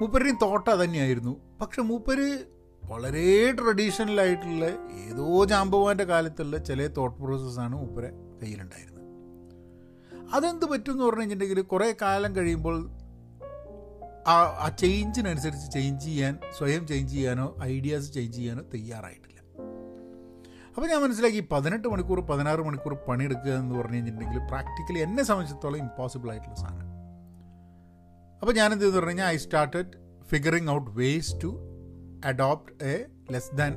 മൂപ്പരുടെയും 0.00 0.38
തോട്ട 0.42 0.68
തന്നെയായിരുന്നു 0.68 1.58
പക്ഷെ 1.60 1.82
മൂപ്പര് 1.82 2.44
വളരെ 2.84 3.52
ട്രഡീഷണൽ 3.52 4.20
ആയിട്ടുള്ള 4.20 4.64
ഏതോ 4.90 5.44
ജാമ്പവാന്റെ 5.44 6.04
കാലത്തുള്ള 6.04 6.56
ചില 6.56 6.86
തോട്ട് 6.86 7.22
പ്രോസസ്സാണ് 7.22 7.76
മൂപ്പരെ 7.76 8.10
കയ്യിലുണ്ടായിരുന്നത്. 8.42 8.96
അതെന്ത് 10.34 10.64
പറ്റും 10.64 10.92
എന്ന് 10.92 11.04
പറഞ്ഞു 11.04 11.20
കഴിഞ്ഞിട്ടുണ്ടെങ്കിൽ 11.20 11.62
കുറേ 11.62 11.94
കാലം 12.02 12.36
കഴിയുമ്പോൾ 12.36 12.95
ആ 14.32 14.36
ആ 14.64 14.68
ചേഞ്ചിനനുസരിച്ച് 14.82 15.72
ചേഞ്ച് 15.72 16.04
ചെയ്യാൻ 16.06 16.38
സ്വയം 16.58 16.86
ചേഞ്ച് 16.86 17.12
ചെയ്യാനോ 17.14 17.56
ഐഡിയാസ് 17.74 18.12
ചേഞ്ച് 18.14 18.36
ചെയ്യാനോ 18.38 18.62
തയ്യാറായിട്ടില്ല. 18.74 19.32
അപ്പോൾ 20.70 20.88
ഞാൻ 20.88 21.00
മനസ്സിലാക്കി 21.02 21.48
പതിനെട്ട് 21.52 21.88
മണിക്കൂർ 21.88 22.20
പതിനാറ് 22.30 22.60
മണിക്കൂർ 22.60 22.94
പണിയെടുക്കുക 23.08 23.52
എന്ന് 23.52 23.74
പറഞ്ഞു 23.78 23.94
കഴിഞ്ഞിട്ടുണ്ടെങ്കിൽ 23.94 24.40
പ്രാക്ടിക്കലി 24.50 24.98
എന്നെ 24.98 25.22
സംബന്ധിച്ചിടത്തോളം 25.22 25.78
ഇമ്പോസിബിൾ 25.78 26.30
ആയിട്ടുള്ള 26.30 26.54
സാധനം. 26.54 26.90
അപ്പോൾ 28.42 28.54
ഞാൻ 28.54 28.72
എന്ത് 28.72 28.86
പറഞ്ഞു 28.88 29.08
കഴിഞ്ഞാൽ 29.08 29.26
I 29.26 29.36
started 29.36 29.92
figuring 30.28 30.70
out 30.70 30.90
ways 30.90 31.34
to 31.44 31.50
adopt 32.24 32.84
a 32.84 32.96
less 33.30 33.54
than 33.54 33.72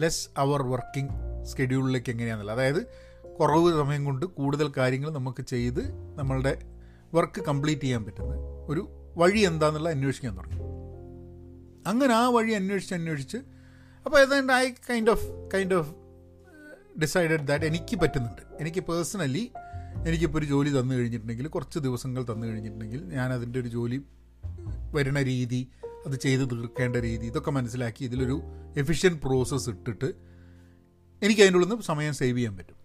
less 0.00 0.30
hour 0.36 0.62
working 0.62 1.14
സ്കെഡ്യൂളിലേക്ക് 1.44 2.10
എങ്ങനെയാണെന്നുള്ളത് 2.10 2.58
അതായത് 2.58 2.82
കുറവ് 3.38 3.72
സമയം 3.72 4.04
കൊണ്ട് 4.04 4.26
കൂടുതൽ 4.26 4.72
കാര്യങ്ങൾ 4.76 5.10
നമുക്ക് 5.10 5.42
ചെയ്ത് 5.42 5.82
നമ്മളുടെ 6.16 6.52
വർക്ക് 7.14 7.40
കംപ്ലീറ്റ് 7.40 7.80
ചെയ്യാൻ 7.80 8.04
പറ്റുന്ന 8.04 8.34
ഒരു 8.66 8.82
വഴി 9.22 9.40
എന്താണെന്നുള്ള 9.50 9.90
അന്വേഷിക്കാൻ 9.96 10.32
തുടങ്ങി. 10.38 10.58
അങ്ങനെ 11.86 12.14
ആ 12.14 12.24
വഴി 12.28 12.52
അന്വേഷിച്ച് 12.52 12.94
അന്വേഷിച്ച് 12.94 13.38
അപ്പോൾ 14.06 14.18
ഏതാണ്ട് 14.20 14.52
I 14.52 14.66
kind 14.90 15.10
of 15.10 15.26
kind 15.54 15.74
of 15.74 15.90
decided 17.00 17.44
that 17.48 17.66
എനിക്ക് 17.70 17.96
പറ്റുന്നുണ്ട്. 18.00 18.42
എനിക്ക് 18.60 18.80
പേഴ്സണലി 18.80 19.44
എനിക്കിപ്പോൾ 20.06 20.38
ഒരു 20.38 20.46
ജോലി 20.46 20.70
തന്നു 20.78 20.94
കഴിഞ്ഞിട്ടുണ്ടെങ്കിൽ 20.94 21.46
കുറച്ച് 21.46 21.78
ദിവസങ്ങൾ 21.78 22.22
തന്നു 22.22 22.44
കഴിഞ്ഞിട്ടുണ്ടെങ്കിൽ 22.46 23.00
ഞാൻ 23.18 23.28
അതിന്റെ 23.32 23.58
ഒരു 23.60 23.70
ജോലി 23.76 23.98
വരുന്ന 24.94 25.20
രീതി 25.22 25.60
അത് 26.06 26.16
ചെയ്ത് 26.24 26.44
തീർക്കേണ്ട 26.50 26.96
രീതി 26.96 27.24
ഇതൊക്കെ 27.26 27.50
മനസ്സിലാക്കി 27.50 28.02
ഇതിലൊരു 28.04 28.36
എഫിഷ്യന്റ് 28.76 29.20
പ്രോസസ്സ് 29.20 29.70
ഇട്ടിട്ട് 29.70 30.08
എനിക്ക് 31.22 31.40
അതിന്റെ 31.42 31.58
ഉള്ളിൽ 31.58 31.70
നിന്ന് 31.70 31.84
സമയം 31.84 32.14
സേവ് 32.14 32.36
ചെയ്യാൻ 32.38 32.54
പറ്റും. 32.56 32.76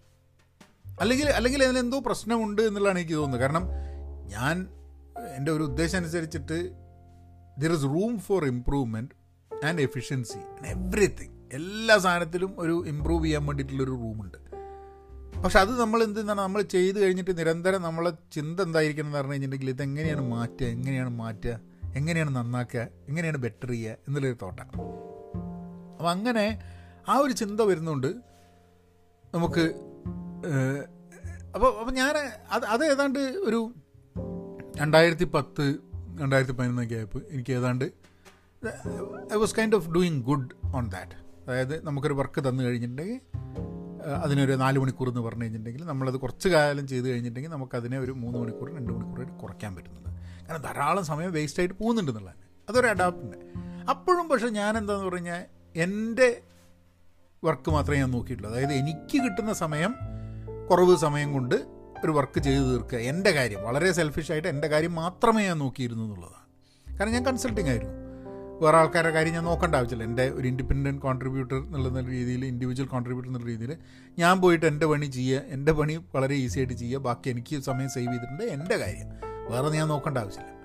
അല്ലെങ്കിൽ 1.00 1.28
അല്ലെങ്കിൽ 1.38 1.60
അതിലെന്തോ 1.64 1.98
പ്രശ്നമുണ്ട് 2.06 2.62
എന്നുള്ളതാണ് 2.62 2.98
എനിക്ക് 2.98 3.14
തോന്നുന്നത്. 3.14 3.40
കാരണം 3.40 3.64
ഞാൻ 4.34 4.56
എന്റെ 5.36 5.52
ഒരു 5.52 5.62
ഉദ്ദേശം 5.62 5.98
അനുസരിച്ചിട്ട് 5.98 6.58
there 7.58 7.72
is 7.72 7.82
room 7.82 8.18
for 8.18 8.44
improvement 8.46 9.14
and 9.66 9.82
efficiency 9.82 10.38
everything 10.66 11.34
എല്ലാ 11.52 11.98
സാധനത്തിലും 11.98 12.54
ഒരു 12.58 12.84
ഇമ്പ്രൂവ് 12.86 13.24
ചെയ്യാൻ 13.24 13.46
വേണ്ടിയിട്ടുള്ളൊരു 13.46 13.90
റൂമുണ്ട് 13.90 14.38
പക്ഷെ 15.42 15.58
അത് 15.58 15.80
നമ്മൾ 15.80 16.02
എന്താണ് 16.02 16.40
നമ്മൾ 16.40 16.62
ചെയ്ത് 16.62 17.00
കഴിഞ്ഞിട്ട് 17.00 17.38
നിരന്തരം 17.38 17.82
നമ്മളെ 17.82 18.12
ചിന്ത 18.32 18.60
എന്തായിരിക്കണം 18.60 19.06
എന്ന് 19.06 19.18
പറഞ്ഞു 19.18 19.32
കഴിഞ്ഞിട്ടുണ്ടെങ്കിൽ 19.32 19.70
ഇതെങ്ങനെയാണ് 19.70 20.20
മാറ്റുക 20.20 20.66
എങ്ങനെയാണ് 20.66 21.10
മാറ്റുക 21.10 21.60
എങ്ങനെയാണ് 21.96 22.36
നന്നാക്കുക 22.36 22.88
എങ്ങനെയാണ് 23.08 23.36
ബെറ്റർ 23.38 23.70
ചെയ്യുക 23.70 23.96
എന്നുള്ളൊരു 24.08 24.36
തോട്ടാണ് 24.42 24.70
അപ്പം 25.92 26.10
അങ്ങനെ 26.10 26.60
ആ 27.08 27.16
ഒരു 27.16 27.32
ചിന്ത 27.32 27.60
വരുന്നുണ്ട്. 27.60 28.06
നമുക്ക് 29.34 29.64
അപ്പോൾ 31.54 31.78
അപ്പോൾ 31.80 31.92
ഞാൻ 31.92 32.16
അത് 32.50 32.64
അത് 32.64 32.84
ഏതാണ്ട് 32.84 33.18
ഒരു 33.18 33.74
രണ്ടായിരത്തി 34.78 35.24
പത്ത് 35.24 35.64
രണ്ടായിരത്തി 36.20 36.52
പതിനൊന്നൊക്കെ 36.52 36.94
ആയപ്പോൾ 36.94 37.22
എനിക്ക് 37.30 37.52
ഏതാണ്ട് 37.52 37.84
I 39.32 39.36
was 39.36 39.54
kind 39.54 39.76
of 39.76 39.90
doing 39.90 40.22
good 40.22 40.50
on 40.74 40.88
that 40.88 41.16
അതായത് 41.46 41.86
നമുക്കൊരു 41.86 42.14
വർക്ക് 42.14 42.48
തന്നു 42.48 42.62
കഴിഞ്ഞിട്ടുണ്ടെങ്കിൽ 42.62 43.20
അതിനൊരു 44.22 44.52
നാല് 44.52 44.78
മണിക്കൂർ 44.78 45.08
എന്ന് 45.08 45.20
പറഞ്ഞു 45.20 45.42
കഴിഞ്ഞിട്ടുണ്ടെങ്കിൽ 45.42 45.84
നമ്മളത് 45.84 46.16
കുറച്ച് 46.16 46.48
കാലം 46.48 46.86
ചെയ്ത് 46.86 47.08
കഴിഞ്ഞിട്ടുണ്ടെങ്കിൽ 47.08 47.50
നമുക്കതിനെ 47.50 47.98
ഒരു 47.98 48.12
മൂന്ന് 48.12 48.38
മണിക്കൂർ 48.38 48.68
രണ്ട് 48.76 48.92
മണിക്കൂറായിട്ട് 48.92 49.32
കുറയ്ക്കാൻ 49.32 49.76
പറ്റുന്നത്. 49.76 50.02
കാരണം 50.48 50.62
ധാരാളം 50.62 51.04
സമയം 51.04 51.32
വേസ്റ്റ് 51.32 51.60
ആയിട്ട് 51.60 51.74
പോകുന്നുണ്ട് 51.74 52.30
അതൊരു 52.68 52.86
അഡാപ്റ്റിന്റെ 52.86 53.38
അപ്പോഴും 53.90 54.28
പക്ഷേ 54.28 54.48
ഞാൻ 54.48 54.78
എന്താന്ന് 54.78 55.04
പറഞ്ഞാൽ 55.04 55.44
എന്റെ 55.76 56.42
വർക്ക് 57.44 57.70
മാത്രമേ 57.70 57.98
ഞാൻ 57.98 58.10
നോക്കിയിട്ടുള്ളൂ. 58.10 58.52
അതായത് 58.52 58.72
എനിക്ക് 58.72 59.24
കിട്ടുന്ന 59.24 59.52
സമയം 59.52 59.94
കുറവ് 60.70 60.96
സമയം 60.96 61.32
കൊണ്ട് 61.32 61.75
ഒരു 62.06 62.12
വർക്ക് 62.12 62.40
ചെയ്തു 62.40 62.62
തീർക്കുക. 62.62 62.98
എന്റെ 62.98 63.30
കാര്യം 63.30 63.62
വളരെ 63.62 63.92
സെൽഫിഷായിട്ട് 63.92 64.48
എന്റെ 64.48 64.68
കാര്യം 64.68 64.94
മാത്രമേ 64.94 65.44
ഞാൻ 65.44 65.58
നോക്കിയിരുന്നു 65.58 66.04
എന്നുള്ളതാണ്. 66.04 66.98
കാരണം 66.98 67.12
ഞാൻ 67.12 67.26
കൺസൾട്ടിങ് 67.26 67.68
ആയിരുന്നു. 67.68 67.94
വേറെ 68.62 68.76
ആൾക്കാരുടെ 68.76 69.12
കാര്യം 69.12 69.32
ഞാൻ 69.32 69.44
നോക്കേണ്ട 69.44 69.74
ആവശ്യമില്ല. 69.74 70.08
എന്റെ 70.08 70.30
ഒരു 70.30 70.48
ഇൻഡിപെൻഡന്റ് 70.48 71.02
കോൺട്രിബ്യൂട്ടർ 71.02 71.56
എന്നുള്ള 71.56 72.00
രീതിയിൽ 72.00 72.44
ഇൻഡിവിജ്വൽ 72.44 72.86
കോൺട്രിബ്യൂട്ടർ 72.86 73.28
എന്നുള്ള 73.28 73.46
രീതിയിൽ 73.46 73.76
ഞാൻ 74.18 74.40
പോയിട്ട് 74.40 74.66
എന്റെ 74.66 74.86
പണി 74.86 75.06
ചെയ്യുക 75.06 75.42
എന്റെ 75.46 75.72
പണി 75.72 75.98
വളരെ 76.14 76.34
ഈസി 76.34 76.58
ആയിട്ട് 76.58 76.74
ചെയ്യുക. 76.74 77.00
ബാക്കി 77.00 77.30
എനിക്ക് 77.30 77.60
സമയം 77.60 77.88
സേവ് 77.88 78.12
ചെയ്തിട്ടുണ്ട് 78.12 78.42
എന്റെ 78.42 78.76
കാര്യം. 78.76 79.06
വേറെ 79.52 79.68
ഞാൻ 79.68 79.88
നോക്കേണ്ട 79.88 80.18
ആവശ്യമില്ല. 80.18 80.56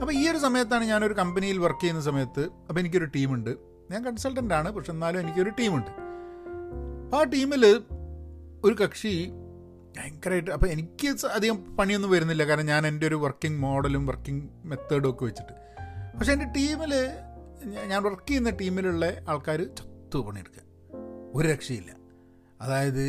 അപ്പോൾ 0.00 0.12
ഈ 0.12 0.28
ഒരു 0.28 0.38
സമയത്താണ് 0.38 0.84
ഞാനൊരു 0.84 1.14
കമ്പനിയിൽ 1.14 1.58
വർക്ക് 1.58 1.82
ചെയ്യുന്ന 1.82 2.02
സമയത്ത് 2.02 2.40
അപ്പോൾ 2.40 2.80
എനിക്കൊരു 2.80 3.04
ടീമുണ്ട് 3.04 3.50
ഞാൻ 3.90 4.04
കൺസൾട്ടന്റ് 4.04 4.54
ആണ് 4.54 4.72
പക്ഷെ 4.72 4.92
എന്നാലും 4.92 5.20
എനിക്കൊരു 5.20 5.50
ടീമുണ്ട് 5.50 5.90
ആ 7.16 7.22
ടീമിൽ 7.22 7.82
ഒരു 8.64 8.74
കക്ഷി 8.74 9.30
ഭയങ്കരമായിട്ട് 9.96 10.50
അപ്പോൾ 10.50 10.66
എനിക്ക് 10.66 11.26
അധികം 11.26 11.76
പണിയൊന്നും 11.76 12.10
വരുന്നില്ല. 12.10 12.44
കാരണം 12.44 12.66
ഞാൻ 12.66 12.86
എന്റെ 12.86 13.06
ഒരു 13.06 13.14
വർക്കിംഗ് 13.14 13.58
മോഡലും 13.58 14.06
വർക്കിംഗ് 14.06 14.44
മെത്തേഡും 14.64 15.10
ഒക്കെ 15.10 15.24
വെച്ചിട്ട്. 15.24 15.54
പക്ഷേ 16.18 16.32
എന്റെ 16.32 16.46
ടീമിൽ 16.56 16.94
ഞാൻ 17.86 18.02
വർക്ക് 18.02 18.28
ചെയ്യുന്ന 18.28 18.50
ടീമിലുള്ള 18.50 19.06
ആൾക്കാർ 19.28 19.60
ചത്തു 19.78 20.18
പണിയെടുക്കുക. 20.18 20.62
ഒരു 21.34 21.48
രക്ഷയില്ല. 21.48 21.92
അതായത് 22.60 23.04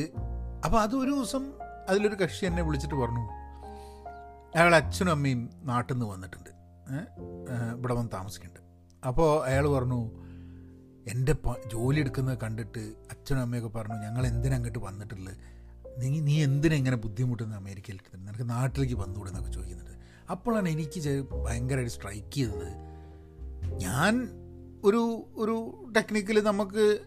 അപ്പോൾ 0.65 0.79
അതൊരു 0.81 1.11
ദിവസം 1.11 1.53
അതിലൊരു 1.89 2.15
കക്ഷി 2.15 2.45
എന്നെ 2.45 2.63
വിളിച്ചിട്ട് 2.63 2.95
പറഞ്ഞു 2.95 3.23
അയാൾ 4.57 4.75
അച്ഛനും 4.75 5.11
അമ്മയും 5.11 5.49
നാട്ടിൽ 5.63 5.93
നിന്ന് 5.93 6.05
വന്നിട്ടുണ്ട് 6.05 6.49
ഇവിടെ 7.77 7.93
വന്ന് 7.93 8.11
താമസിക്കുന്നുണ്ട് 8.11 9.07
അപ്പോൾ 9.07 9.45
അയാൾ 9.45 9.67
പറഞ്ഞു 9.67 9.99
എന്റെ 11.07 11.33
ജോലി 11.71 11.99
എടുക്കുന്നത് 11.99 12.37
കണ്ടിട്ട് 12.43 12.79
അച്ഛനും 13.11 13.41
അമ്മയൊക്കെ 13.41 13.69
പറഞ്ഞു 13.69 13.95
ഞങ്ങൾ 13.95 14.27
എന്തിനങ്ങോട്ട് 14.27 14.79
വന്നിട്ടുള്ളത്? 14.79 15.52
നീ 15.97 16.19
നീ 16.19 16.43
എന്തിനാ 16.43 16.75
ഇങ്ങനെ 16.75 16.97
ബുദ്ധിമുട്ടുന്ന 16.97 17.55
അമേരിക്കയിൽ 17.55 17.99
നിനക്ക് 18.17 18.49
നാട്ടിലേക്ക് 18.49 18.93
വന്നുകൂടെ 18.93 19.29
എന്നൊക്കെ 19.29 19.51
ചോദിക്കുന്നുണ്ട്. 19.51 19.95
അപ്പോഴാണ് 20.29 20.69
എനിക്ക് 20.69 20.99
ഭയങ്കരമായിട്ട് 21.45 21.93
സ്ട്രൈക്ക് 21.93 22.31
ചെയ്തത്. 22.31 22.69
ഞാൻ 23.77 24.13
ഒരു 24.83 25.25
ഒരു 25.35 25.55
ടെക്നിക്കൽ 25.97 26.43
നമുക്ക് 26.43 26.99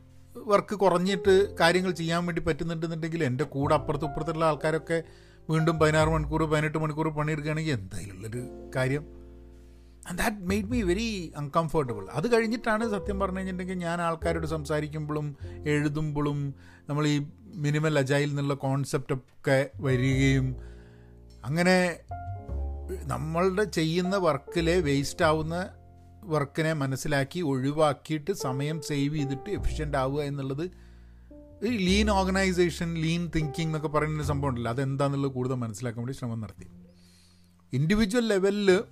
വർക്ക് 0.47 0.75
കുറഞ്ഞിട്ട് 0.75 1.57
കാര്യങ്ങൾ 1.61 1.90
ചെയ്യാൻ 1.90 2.26
വേണ്ടി 2.26 2.43
പറ്റുന്നുണ്ടെന്നുണ്ടെങ്കിൽ 2.43 3.25
എന്റെ 3.25 3.45
കൂടെ 3.45 3.75
അപ്പുറത്തും 3.75 4.09
ഇപ്പുറത്തുള്ള 4.09 4.45
ആൾക്കാരൊക്കെ 4.45 5.05
വീണ്ടും 5.50 5.78
പതിനാറ് 5.78 6.09
മണിക്കൂർ 6.09 6.43
പതിനെട്ട് 6.43 6.78
മണിക്കൂർ 6.78 7.09
പണിയെടുക്കുകയാണെങ്കിൽ 7.09 7.73
എന്തായാലുള്ളൊരു 7.73 8.71
കാര്യം. 8.76 9.05
And 10.09 10.19
that 10.19 10.37
made 10.37 10.71
me 10.71 10.83
very 10.83 11.33
uncomfortable 11.37 12.05
അത് 12.11 12.33
കഴിഞ്ഞിട്ടാണ് 12.33 12.88
സത്യം 12.88 13.21
പറഞ്ഞു 13.21 13.38
കഴിഞ്ഞിട്ടുണ്ടെങ്കിൽ 13.38 13.85
ഞാൻ 13.87 14.00
ആൾക്കാരോട് 14.00 14.47
സംസാരിക്കുമ്പോഴും 14.47 15.37
എഴുതുമ്പോഴും 15.64 16.55
നമ്മൾ 16.88 17.07
ഈ 17.07 17.16
മിനിമൽ 17.55 17.99
അജൈൽ 17.99 18.29
എന്നുള്ള 18.29 18.55
കോൺസെപ്റ്റൊക്കെ 18.55 19.71
വരികയും 19.76 20.57
അങ്ങനെ 21.45 21.97
നമ്മളുടെ 23.05 23.65
ചെയ്യുന്ന 23.65 24.17
വർക്കിലെ 24.17 24.81
വേസ്റ്റ് 24.81 25.25
ആവുന്ന 25.25 25.69
വർക്കിനെ 26.25 26.73
മനസ്സിലാക്കി 26.73 27.41
ഒഴിവാക്കിയിട്ട് 27.41 28.33
സമയം 28.33 28.83
സേവ് 28.83 29.17
ചെയ്തിട്ട് 29.17 29.50
എഫിഷ്യന്റ് 29.50 29.99
ആവുക 29.99 30.23
എന്നുള്ളത് 30.23 30.71
ലീൻ 31.65 32.11
ഓർഗനൈസേഷൻ 32.11 32.95
ലീൻ 32.95 33.31
തിങ്കിങ് 33.37 33.69
എന്നൊക്കെ 33.69 33.88
പറയുന്ന 33.88 34.21
ഒരു 34.21 34.26
സംഭവം 34.26 34.49
ഉണ്ടല്ലോ. 34.49 34.71
അതെന്താണെന്നുള്ളത് 34.71 35.33
കൂടുതൽ 35.33 35.55
മനസ്സിലാക്കാൻ 35.55 36.05
വേണ്ടി 36.05 36.19
ശ്രമം 36.19 36.41
നടത്തി. 36.41 36.67
ഇൻഡിവിജ്വൽ 37.73 38.29
ലെവലിൽ 38.29 38.85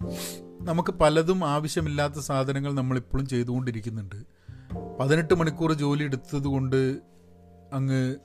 നമുക്ക് 0.62 0.92
പലതും 0.92 1.44
ആവശ്യമില്ലാത്ത 1.44 2.14
സാധനങ്ങൾ 2.14 2.75
നമ്മളിപ്പോഴും 2.75 3.26
ചെയ്തുകൊണ്ടിരിക്കുന്നുണ്ട്. 3.26 4.16
പതിനെട്ട് 5.00 5.34
മണിക്കൂർ 5.34 5.73
ജോലി 5.73 6.04
എടുത്തത് 6.04 6.44
കൊണ്ട് 6.44 6.99
അങ്ങ് 7.73 8.16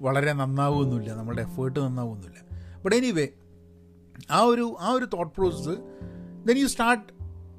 വളരെ 0.00 0.32
നന്നാവുമൊന്നുമില്ല 0.32 1.12
നമ്മളുടെ 1.14 1.42
എഫേർട്ട് 1.42 1.80
നന്നാവുമൊന്നുമില്ല 1.80 2.40
ബട്ട് 2.84 2.96
എനിവേ 2.96 3.28
ആ 4.30 4.40
ഒരു 4.40 4.76
ആ 4.80 4.90
ഒരു 4.90 5.04
thought 5.04 5.34
process 5.34 5.74
then 6.46 6.58
you 6.58 6.66
start 6.66 7.04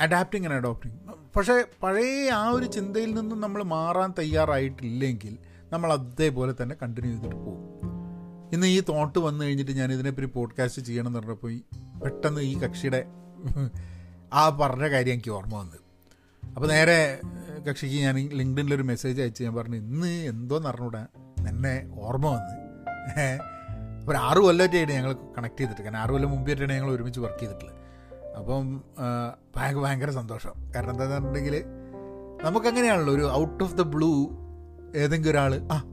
adapting 0.01 0.45
and 0.45 0.55
adopting 0.55 0.95
പക്ഷേ 1.35 1.63
പഴയ 1.83 2.29
ആ 2.29 2.49
ഒരു 2.49 2.65
ചിന്തയിൽ 2.65 3.13
നിന്നും 3.13 3.41
നമ്മൾ 3.41 3.63
മാറാൻ 3.63 4.13
തയ്യാറായിട്ടില്ലെങ്കിൽ 4.19 5.37
നമ്മൾ 5.73 5.93
അതേപോലെ 5.93 6.53
തന്നെ 6.61 6.75
കണ്ടിന്യൂ 6.81 7.11
ചെയ്തിട്ട് 7.11 7.35
പോകും. 7.35 7.61
ഇന്ന് 8.53 8.67
ഈ 8.67 8.79
തോട്ട് 8.89 9.19
വന്നു 9.19 9.45
കഴിഞ്ഞിട്ട് 9.45 9.71
ഞാൻ 9.71 9.93
ഇതിനെപ്പറ്റി 9.93 10.27
പോഡ്കാസ്റ്റ് 10.27 10.81
ചെയ്യണം 10.81 11.07
എന്ന് 11.07 11.19
പറഞ്ഞപ്പോൾ 11.19 11.59
പെട്ടെന്ന് 12.03 12.41
ഈ 12.41 12.57
കക്ഷിയുടെ 12.57 13.05
ആ 14.33 14.49
പറഞ്ഞ 14.49 14.89
കാര്യം 14.89 15.13
എനിക്ക് 15.13 15.31
ഓർമ്മ 15.31 15.55
വന്നത് 15.55 15.79
അപ്പോൾ 16.55 16.67
നേരെ 16.67 17.19
കക്ഷിക്ക് 17.69 17.95
ഞാൻ 17.95 18.15
ലിങ്ക്ഡിനിലൊരു 18.15 18.83
മെസ്സേജ് 18.83 19.21
അയച്ച് 19.21 19.43
ഞാൻ 19.43 19.55
പറഞ്ഞു 19.55 19.75
ഇന്ന് 19.75 20.67
അറിഞ്ഞൂടാ? 20.67 21.07
എന്നെ 21.49 21.89
ഓർമ്മ 21.93 22.27
വന്ന്. 22.27 22.65
ഒരു 24.09 24.17
ആറ് 24.17 24.37
കൊല്ലമായിട്ടാണ് 24.37 24.91
ഞങ്ങൾ 24.91 25.13
കണക്ട് 25.13 25.59
ചെയ്തിട്ട്. 25.59 25.81
കാരണം 25.81 25.97
ആറ് 25.97 26.09
കൊല്ലം 26.09 26.31
മുമ്പായിട്ടാണ് 26.31 26.73
ഞങ്ങൾ 26.73 26.91
ഒരുമിച്ച് 26.91 27.19
വർക്ക് 27.19 27.39
ചെയ്തിട്ടുള്ളത്. 27.39 27.75
അപ്പം 28.37 28.83
ഭയങ്കര 29.55 29.81
ഭയങ്കര 29.81 30.09
സന്തോഷം. 30.09 30.51
കാരണം 30.75 30.91
എന്താണെന്ന് 30.91 31.15
പറഞ്ഞിട്ടുണ്ടെങ്കിൽ 31.15 31.65
നമുക്കങ്ങനെയാണല്ലോ 32.43 33.13
ഒരു 33.13 33.31
ഔട്ട് 33.31 33.63
ഓഫ് 33.63 33.75
ദ 33.75 33.81
ബ്ലൂ 33.81 34.29
ഏതെങ്കിലും 34.95 35.31
ഒരാൾ 35.31 35.67
ആ 35.71 35.83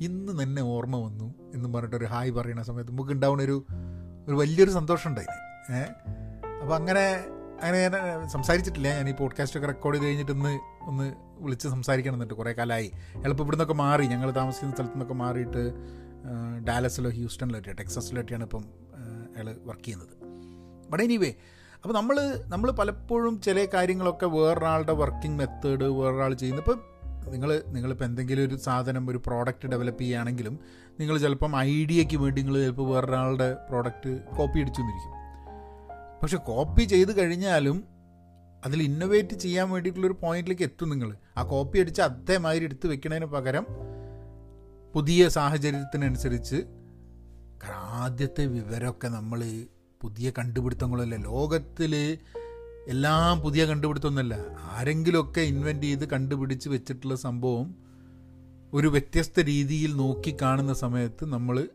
ഇന്ന് 0.00 0.42
തന്നെ 0.42 0.62
ഓർമ്മ 0.62 0.96
വന്നു 0.96 1.34
എന്ന് 1.54 1.74
പറഞ്ഞിട്ട് 1.74 1.96
ഒരു 1.96 2.04
ഹായ് 2.04 2.30
പറയുന്ന 2.30 2.62
സമയത്ത് 2.62 2.92
നമുക്ക് 2.92 3.10
ഉണ്ടാവുന്ന 3.10 3.42
ഒരു 3.42 3.66
ഒരു 4.28 4.34
വലിയൊരു 4.34 4.70
സന്തോഷം 4.70 5.10
ഉണ്ടായിന് 5.10 5.76
ഏഹ് 5.76 5.90
അപ്പം 6.62 6.74
അങ്ങനെ 6.74 7.24
അങ്ങനെ 7.62 7.88
ഞാൻ 7.88 8.28
സംസാരിച്ചിട്ടില്ല. 8.28 8.88
ഞാൻ 8.88 9.08
ഈ 9.08 9.12
പോഡ്കാസ്റ്റ് 9.12 9.58
ഒക്കെ 9.58 9.66
റെക്കോർഡ് 9.66 9.96
ചെയ്ത് 9.96 10.06
കഴിഞ്ഞിട്ട് 10.06 10.32
ഒന്ന് 10.32 10.58
ഒന്ന് 10.82 11.12
വിളിച്ച് 11.38 11.68
സംസാരിക്കണം 11.68 12.14
എന്നിട്ട് 12.14 12.34
കുറേ 12.34 12.52
കാലമായി 12.52 12.92
എളുപ്പം 13.16 13.44
ഇവിടെ 13.44 13.56
നിന്നൊക്കെ 13.56 13.74
മാറി. 13.74 14.06
ഞങ്ങൾ 14.06 14.30
താമസിക്കുന്ന 14.30 14.74
സ്ഥലത്തു 14.74 14.94
നിന്നൊക്കെ 14.94 15.14
മാറിയിട്ട് 15.14 15.74
ഡാലസിലോ 16.64 17.10
ഹ്യൂസ്റ്റണിലോ 17.10 17.60
ടെക്സസിലൊക്കെയാണ് 17.60 18.42
ഇപ്പം 18.42 18.64
അയാൾ 19.36 19.56
വർക്ക് 19.64 19.84
ചെയ്യുന്നത്. 19.84 20.08
ബട്ട് 20.90 21.04
എനിവേ 21.04 21.32
അപ്പോൾ 21.74 21.94
നമ്മൾ 21.94 22.42
നമ്മൾ 22.46 22.70
പലപ്പോഴും 22.70 23.40
ചില 23.40 23.66
കാര്യങ്ങളൊക്കെ 23.74 24.26
വേറൊരാളുടെ 24.26 24.92
വർക്കിംഗ് 24.92 25.38
മെത്തേഡ് 25.38 25.84
വേറൊരാൾ 25.84 26.34
ചെയ്യുന്നത് 26.34 26.70
ഇപ്പം 26.70 26.98
നിങ്ങൾ 27.32 27.62
നിങ്ങളിപ്പോൾ 27.66 28.04
എന്തെങ്കിലും 28.04 28.42
ഒരു 28.42 28.56
സാധനം 28.56 29.10
ഒരു 29.10 29.22
പ്രോഡക്റ്റ് 29.26 29.68
ഡെവലപ്പ് 29.68 30.00
ചെയ്യുകയാണെങ്കിലും 30.00 30.58
നിങ്ങൾ 31.00 31.18
ചിലപ്പം 31.18 31.56
ഐഡിയയ്ക്ക് 31.56 32.16
വേണ്ടി 32.16 32.42
നിങ്ങൾ 32.42 32.60
ചിലപ്പോൾ 32.60 32.88
വേറൊരാളുടെ 32.88 33.56
പ്രോഡക്റ്റ് 33.68 34.18
കോപ്പി 34.36 34.60
അടിച്ചു 34.60 34.80
എന്നിരിക്കും 34.80 35.17
പക്ഷെ 36.22 36.36
കോപ്പി 36.36 36.82
ചെയ്ത് 36.82 37.18
കഴിഞ്ഞാലും 37.18 37.84
അതിൽ 38.64 38.82
ഇന്നോവേറ്റ് 38.82 39.34
ചെയ്യാൻ 39.34 39.70
വേണ്ടിയിട്ടുള്ളൊരു 39.70 40.16
പോയിന്റിലേക്ക് 40.22 40.62
എത്തും 40.62 40.90
നിങ്ങൾ 40.90 41.16
ആ 41.36 41.42
കോപ്പി 41.42 41.78
അടിച്ച് 41.78 42.02
അതേമാതിരി 42.02 42.64
എടുത്ത് 42.64 42.86
വെക്കുന്നതിന് 42.86 43.26
പകരം 43.26 43.66
പുതിയ 44.94 45.28
സാഹചര്യത്തിനനുസരിച്ച് 45.28 46.56
കാരണം 47.62 47.76
ആദ്യത്തെ 47.76 48.46
വിവരമൊക്കെ 48.46 49.08
നമ്മൾ 49.08 49.66
പുതിയ 50.02 50.32
കണ്ടുപിടുത്തങ്ങളല്ല? 50.38 51.16
ലോകത്തിൽ 51.16 51.94
എല്ലാം 52.88 53.40
പുതിയ 53.40 53.64
കണ്ടുപിടുത്തമൊന്നുമല്ല. 53.64 54.34
ആരെങ്കിലുമൊക്കെ 54.60 55.40
ഇൻവെന്റ് 55.40 55.86
ചെയ്ത് 55.86 56.08
കണ്ടുപിടിച്ച് 56.08 56.68
വെച്ചിട്ടുള്ള 56.68 57.14
സംഭവം 57.14 57.74
ഒരു 58.72 58.88
വ്യത്യസ്ത 58.88 59.40
രീതിയിൽ 59.40 59.96
നോക്കി 59.96 60.36
കാണുന്ന 60.42 60.72
സമയത്ത് 60.72 61.24
നമ്മൾ 61.24 61.68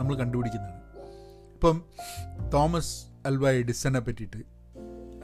നമ്മൾ 0.00 0.14
കണ്ടുപിടിക്കുന്നതാണ്. 0.16 0.82
ഇപ്പം 1.54 1.82
തോമസ് 2.54 3.15
അൽവ 3.26 3.50
എഡിസനെ 3.50 4.00
പറ്റിയിട്ട്. 4.00 4.40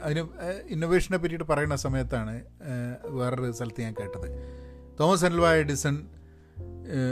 അതിന് 0.01 0.21
ഇന്നൊവേഷനെ 0.69 1.17
പറ്റിയിട്ട് 1.17 1.45
പറയുന്ന 1.45 1.75
സമയത്താണ് 1.75 2.41
വേറൊരു 3.05 3.51
സ്ഥലത്ത് 3.51 3.81
ഞാൻ 3.81 3.95
കേട്ടത്. 3.99 4.29
തോമസ് 4.99 5.25
അൽവ 5.25 5.53
എഡിസൺ 5.53 5.95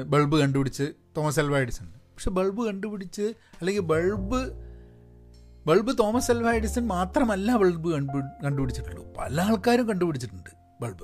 ബൾബ് 0.07 0.35
കണ്ടുപിടിച്ച് 0.39 0.83
തോമസ് 1.17 1.39
അൽവ 1.39 1.57
എഡിസൺ. 1.57 1.85
പക്ഷെ 1.85 2.29
ബൾബ് 2.29 2.61
കണ്ടുപിടിച്ച് 2.65 3.21
അല്ലെങ്കിൽ 3.59 3.81
bulb 3.81 4.41
bulb 5.65 5.97
Thomas 5.99 6.31
Alva 6.31 6.51
Edison 6.51 6.87
മാത്രമല്ല 6.87 7.55
ബൾബ് 7.55 7.89
കണ്ടുപിടിച്ചിട്ടുള്ളൂ. 8.45 9.13
പല 9.17 9.41
ആൾക്കാരും 9.41 9.87
കണ്ടുപിടിച്ചിട്ടുണ്ട് 9.89 10.49
ബൾബ്. 10.81 11.03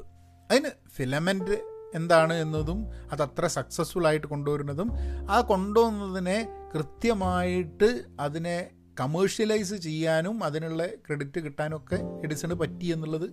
അതിന് 0.52 0.70
ഫിലമെന്റ് 0.96 1.56
എന്താണ് 1.96 2.34
എന്നതും 2.34 2.80
അത് 3.12 3.22
അത്ര 3.22 3.48
സക്സസ്ഫുൾ 3.48 4.08
ആയിട്ട് 4.08 4.28
കൊണ്ടുവരുന്നതും 4.28 4.92
ആ 5.32 5.42
കൊണ്ടുവന്നതിനെ 5.42 6.48
കൃത്യമായിട്ട് 6.76 8.04
അതിനെ 8.20 8.70
കമേഴ്ഷ്യലൈസ് 9.00 9.74
ചെയ്യാനും 9.74 10.44
അതിനുള്ള 10.44 10.86
ക്രെഡിറ്റ് 10.88 11.40
കിട്ടാനൊക്കെ 11.40 11.96
എഡിസണ് 12.24 12.54
പറ്റി 12.54 12.86
എന്നുള്ളത് 12.86 13.26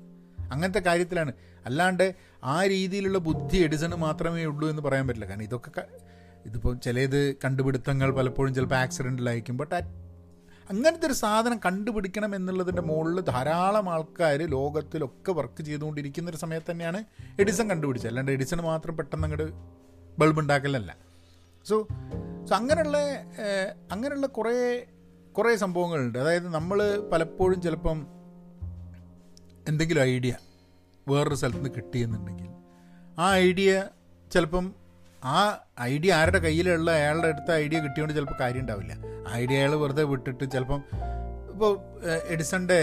അങ്ങനത്തെ 0.53 0.79
കാര്യത്തിലാണ്. 0.79 1.33
അല്ലാണ്ട് 1.67 2.15
ആ 2.45 2.67
രീതിയിലുള്ള 2.67 3.19
ബുദ്ധി 3.19 3.59
എഡിസണ് 3.59 3.97
മാത്രമേ 3.97 4.45
ഉള്ളൂ 4.45 4.71
എന്ന് 4.71 4.83
പറയാൻ 4.83 5.09
പറ്റില്ല. 5.09 5.27
കാരണം 5.27 5.43
ഇതൊക്കെ 5.43 5.83
ഇതിപ്പോൾ 6.47 6.79
ചിലത് 6.79 7.35
കണ്ടുപിടുത്തങ്ങൾ 7.35 8.11
പലപ്പോഴും 8.11 8.55
ചിലപ്പോൾ 8.55 8.75
ആക്സിഡന്റിലായിരിക്കും 8.75 9.57
ബട്ട് 9.57 9.75
അങ്ങനത്തെ 10.71 11.07
ഒരു 11.07 11.13
സാധനം 11.13 11.61
കണ്ടുപിടിക്കണം 11.67 12.37
എന്നുള്ളതിന്റെ 12.37 12.83
മുകളിൽ 12.83 13.21
ധാരാളം 13.21 13.91
ആൾക്കാർ 13.91 14.43
ലോകത്തിലൊക്കെ 14.43 15.33
വർക്ക് 15.33 15.63
ചെയ്തുകൊണ്ടിരിക്കുന്ന 15.63 16.31
ഒരു 16.31 16.37
സമയത്ത് 16.37 16.71
തന്നെയാണ് 16.71 17.05
എഡിസൺ 17.41 17.71
കണ്ടുപിടിച്ചത്. 17.71 18.11
അല്ലാണ്ട് 18.11 18.33
എഡിസൺ 18.33 18.63
മാത്രം 18.63 18.97
പെട്ടെന്ന് 18.97 19.25
അങ്ങോട്ട് 19.25 19.53
ബൾബ് 20.19 20.41
ഉണ്ടാക്കലല്ല 20.41 20.97
സോ 21.69 21.89
സോ 22.49 22.55
അങ്ങനെയുള്ള 22.57 22.97
അങ്ങനെയുള്ള 23.93 24.27
കുറേ 24.27 24.87
കുറേ 25.37 25.57
സംഭവങ്ങളുണ്ട്. 25.57 26.19
അതായത് 26.19 26.49
നമ്മൾ 26.55 26.79
പലപ്പോഴും 27.13 27.63
ചിലപ്പം 27.63 27.99
എന്തെങ്കിലും 29.69 30.03
ഐഡിയ 30.03 30.35
വേറൊരു 31.09 31.35
സ്ഥലത്ത് 31.35 31.59
നിന്ന് 31.59 31.71
കിട്ടിയെന്നുണ്ടെങ്കിൽ 31.77 32.49
ആ 33.19 33.35
ഐഡിയ 33.35 33.85
ചിലപ്പം 34.33 34.75
ആ 35.25 35.59
ഐഡിയ 35.81 36.15
ആരുടെ 36.15 36.39
കയ്യിലുള്ള 36.39 36.91
അയാളുടെ 36.91 37.29
അടുത്ത 37.29 37.51
ഐഡിയ 37.55 37.79
കിട്ടിയോണ്ട് 37.81 38.15
ചിലപ്പോൾ 38.15 38.35
കാര്യം 38.41 38.61
ഉണ്ടാവില്ല. 38.61 38.95
ഐഡിയ 39.33 39.57
അയാൾ 39.59 39.75
വെറുതെ 39.75 40.03
വിട്ടിട്ട് 40.03 40.45
ചിലപ്പം 40.53 40.83
ഇപ്പോൾ 41.53 41.73
എഡിസന്റെ 42.29 42.79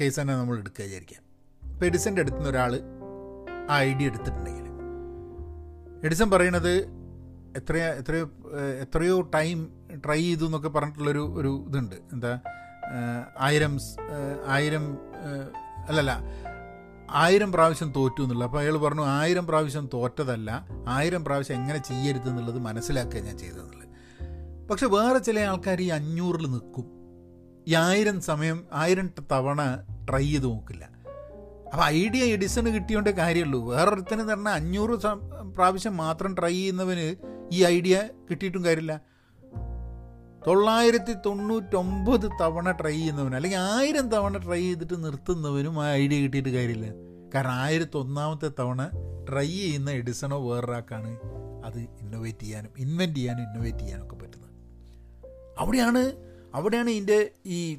കേസ് 0.00 0.20
തന്നെ 0.20 0.34
നമ്മൾ 0.34 0.58
എടുക്കുക 0.58 0.84
വിചാരിക്കാം 0.84 1.22
ഇപ്പോൾ 1.72 1.86
എഡിസന്റെ 1.86 2.20
അടുത്തുനിന്ന് 2.20 2.50
ഒരാൾ 2.50 2.80
ആ 3.70 3.80
ഐഡിയ 3.80 4.06
എടുത്തിട്ടുണ്ടെങ്കിൽ. 4.06 4.66
എഡിസൺ 6.04 6.30
പറയണത് 6.30 6.72
എത്രയോ 7.56 7.84
എത്രയോ 7.84 8.24
എത്രയോ 8.82 9.20
ടൈം 9.20 9.58
ട്രൈ 10.06 10.20
ചെയ്തു 10.20 10.44
എന്നൊക്കെ 10.44 10.68
പറഞ്ഞിട്ടുള്ളൊരു 10.68 11.24
ഒരു 11.36 11.64
ഇതുണ്ട്. 11.68 11.96
എന്താ 12.12 12.40
ആയിരം 13.38 13.78
ആയിരം 14.46 14.84
അല്ലല്ല 15.88 16.12
ആയിരം 17.10 17.52
പ്രാവശ്യം 17.52 17.92
തോറ്റു 17.96 18.22
എന്നുള്ളത്. 18.22 18.48
അപ്പോൾ 18.48 18.60
അയാൾ 18.60 18.76
പറഞ്ഞു 18.76 19.04
ആയിരം 19.06 19.46
പ്രാവശ്യം 19.46 19.88
തോറ്റതല്ല 19.94 20.66
ആയിരം 20.88 21.24
പ്രാവശ്യം 21.24 21.56
എങ്ങനെ 21.56 21.78
ചെയ്യരുത് 21.78 22.28
എന്നുള്ളത് 22.28 22.58
മനസ്സിലാക്കുക 22.58 23.20
ഞാൻ 23.20 23.38
ചെയ്തതെന്നുള്ളത്. 23.38 23.88
പക്ഷെ 24.70 24.86
വേറെ 24.86 25.18
ചില 25.18 25.38
ആൾക്കാർ 25.40 25.80
ഈ 25.80 25.88
അഞ്ഞൂറിൽ 25.88 26.46
നിൽക്കും. 26.46 26.86
ഈ 27.68 27.74
ആയിരം 27.74 28.20
സമയം 28.20 28.58
ആയിരം 28.72 29.10
തവണ 29.32 29.60
ട്രൈ 30.10 30.24
ചെയ്ത് 30.24 30.44
നോക്കില്ല. 30.44 30.84
അപ്പോൾ 31.72 31.84
ഐഡിയ 31.84 32.24
എഡിസൺ 32.32 32.66
കിട്ടിയോണ്ടേ 32.74 33.10
കാര്യമുള്ളൂ. 33.10 33.60
വേറൊരുത്തന് 33.70 34.22
പറഞ്ഞാൽ 34.22 34.52
അഞ്ഞൂറ് 34.52 34.94
പ്രാവശ്യം 35.56 35.96
മാത്രം 35.96 36.34
ട്രൈ 36.34 36.52
ചെയ്യുന്നവന് 36.52 37.06
ഈ 37.52 37.64
ഐഡിയ 37.64 38.08
കിട്ടിയിട്ടും 38.30 38.64
കാര്യമില്ല. 38.64 39.00
തൊള്ളായിരത്തി 40.46 41.12
തൊണ്ണൂറ്റൊമ്പത് 41.26 42.30
തവണ 42.40 42.70
ട്രൈ 42.70 42.92
ചെയ്യുന്നവന് 42.92 43.34
അല്ലെങ്കിൽ 43.34 43.58
ആയിരം 43.58 44.08
തവണ 44.08 44.38
ട്രൈ 44.38 44.60
ചെയ്തിട്ട് 44.60 45.04
നിർത്തുന്നവനും 45.04 45.80
ആ 45.80 45.92
ഐഡിയ 45.92 46.20
കിട്ടിയിട്ട് 46.20 46.48
കാര്യമില്ല. 46.48 46.94
കാരണം 47.34 47.52
ആയിരത്തി 47.52 47.96
ഒന്നാമത്തെ 47.96 48.50
തവണ 48.58 48.90
ട്രൈ 49.30 49.46
ചെയ്യുന്ന 49.46 49.90
എഡിസണോ 49.90 50.48
വേറൊരാൾക്കാണ് 50.48 51.18
അത് 51.64 51.78
ഇന്നോവേറ്റ് 51.78 52.40
ചെയ്യാനും 52.40 52.70
ഇൻവെന്റ് 52.78 53.16
ചെയ്യാനും 53.16 53.42
ഇന്നോവേറ്റ് 53.42 53.78
ചെയ്യാനും 53.78 54.04
ഒക്കെ 54.04 54.16
പറ്റുന്നത്. 54.16 54.50
അവിടെയാണ് 55.58 56.12
അവിടെയാണ് 56.54 56.90
ഇതിന്റെ 56.90 57.30
ഈ 57.46 57.78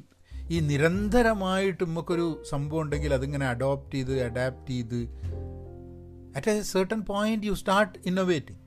ഈ 0.50 0.60
നിരന്തരമായിട്ട് 0.60 1.84
നമുക്കൊരു 1.84 2.42
സംഭവം 2.50 2.80
ഉണ്ടെങ്കിൽ 2.80 3.14
അതിങ്ങനെ 3.14 3.46
അഡോപ്റ്റ് 3.46 3.92
ചെയ്ത് 3.92 4.22
അഡാപ്റ്റ് 4.22 4.70
ചെയ്ത് 4.70 5.00
at 6.36 6.50
a 6.50 6.62
certain 6.62 7.00
point 7.02 7.46
you 7.46 7.52
start 7.52 7.98
innovating 8.06 8.65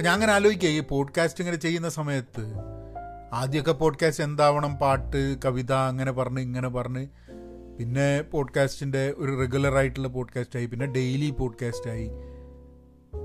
അപ്പം 0.00 0.08
ഞാൻ 0.08 0.14
അങ്ങനെ 0.14 0.32
ആലോചിക്കുക 0.32 0.68
ഈ 0.68 0.80
പോഡ്കാസ്റ്റ് 0.80 1.40
ഇങ്ങനെ 1.40 1.56
ചെയ്യുന്ന 1.56 1.88
സമയത്ത് 1.88 2.54
ആദ്യമൊക്കെ 3.32 3.72
പോഡ്കാസ്റ്റ് 3.72 4.24
എന്താവണം 4.24 4.76
പാട്ട് 4.76 5.38
കവിത 5.44 5.72
അങ്ങനെ 5.72 6.12
പറഞ്ഞ് 6.12 6.40
ഇങ്ങനെ 6.40 6.68
പറഞ്ഞ്. 6.68 7.06
പിന്നെ 7.78 8.22
പോഡ്കാസ്റ്റിന്റെ 8.22 9.14
ഒരു 9.16 9.38
റെഗുലർ 9.38 9.76
ആയിട്ടുള്ള 9.76 10.08
പോഡ്കാസ്റ്റായി 10.08 10.66
പിന്നെ 10.66 10.86
ഡെയിലി 10.86 11.30
പോഡ്കാസ്റ്റായി 11.30 12.08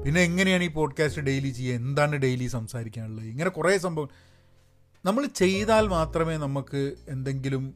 പിന്നെ 0.04 0.21
എങ്ങനെയാണ് 0.21 0.63
ഈ 0.63 0.67
പോഡ്കാസ്റ്റ് 0.67 1.21
ഡെയിലി 1.21 1.50
ചെയ്യുക 1.50 1.76
എന്താണ് 1.76 2.15
ഡെയിലി 2.15 2.47
സംസാരിക്കാനുള്ളത്? 2.47 3.26
ഇങ്ങനെ 3.26 3.50
കുറേ 3.50 3.78
സംഭവം. 3.78 4.10
നമ്മൾ 5.06 5.26
ചെയ്താൽ 5.26 5.88
മാത്രമേ 5.88 6.38
നമുക്ക് 6.38 6.93
എന്തെങ്കിലും 7.10 7.76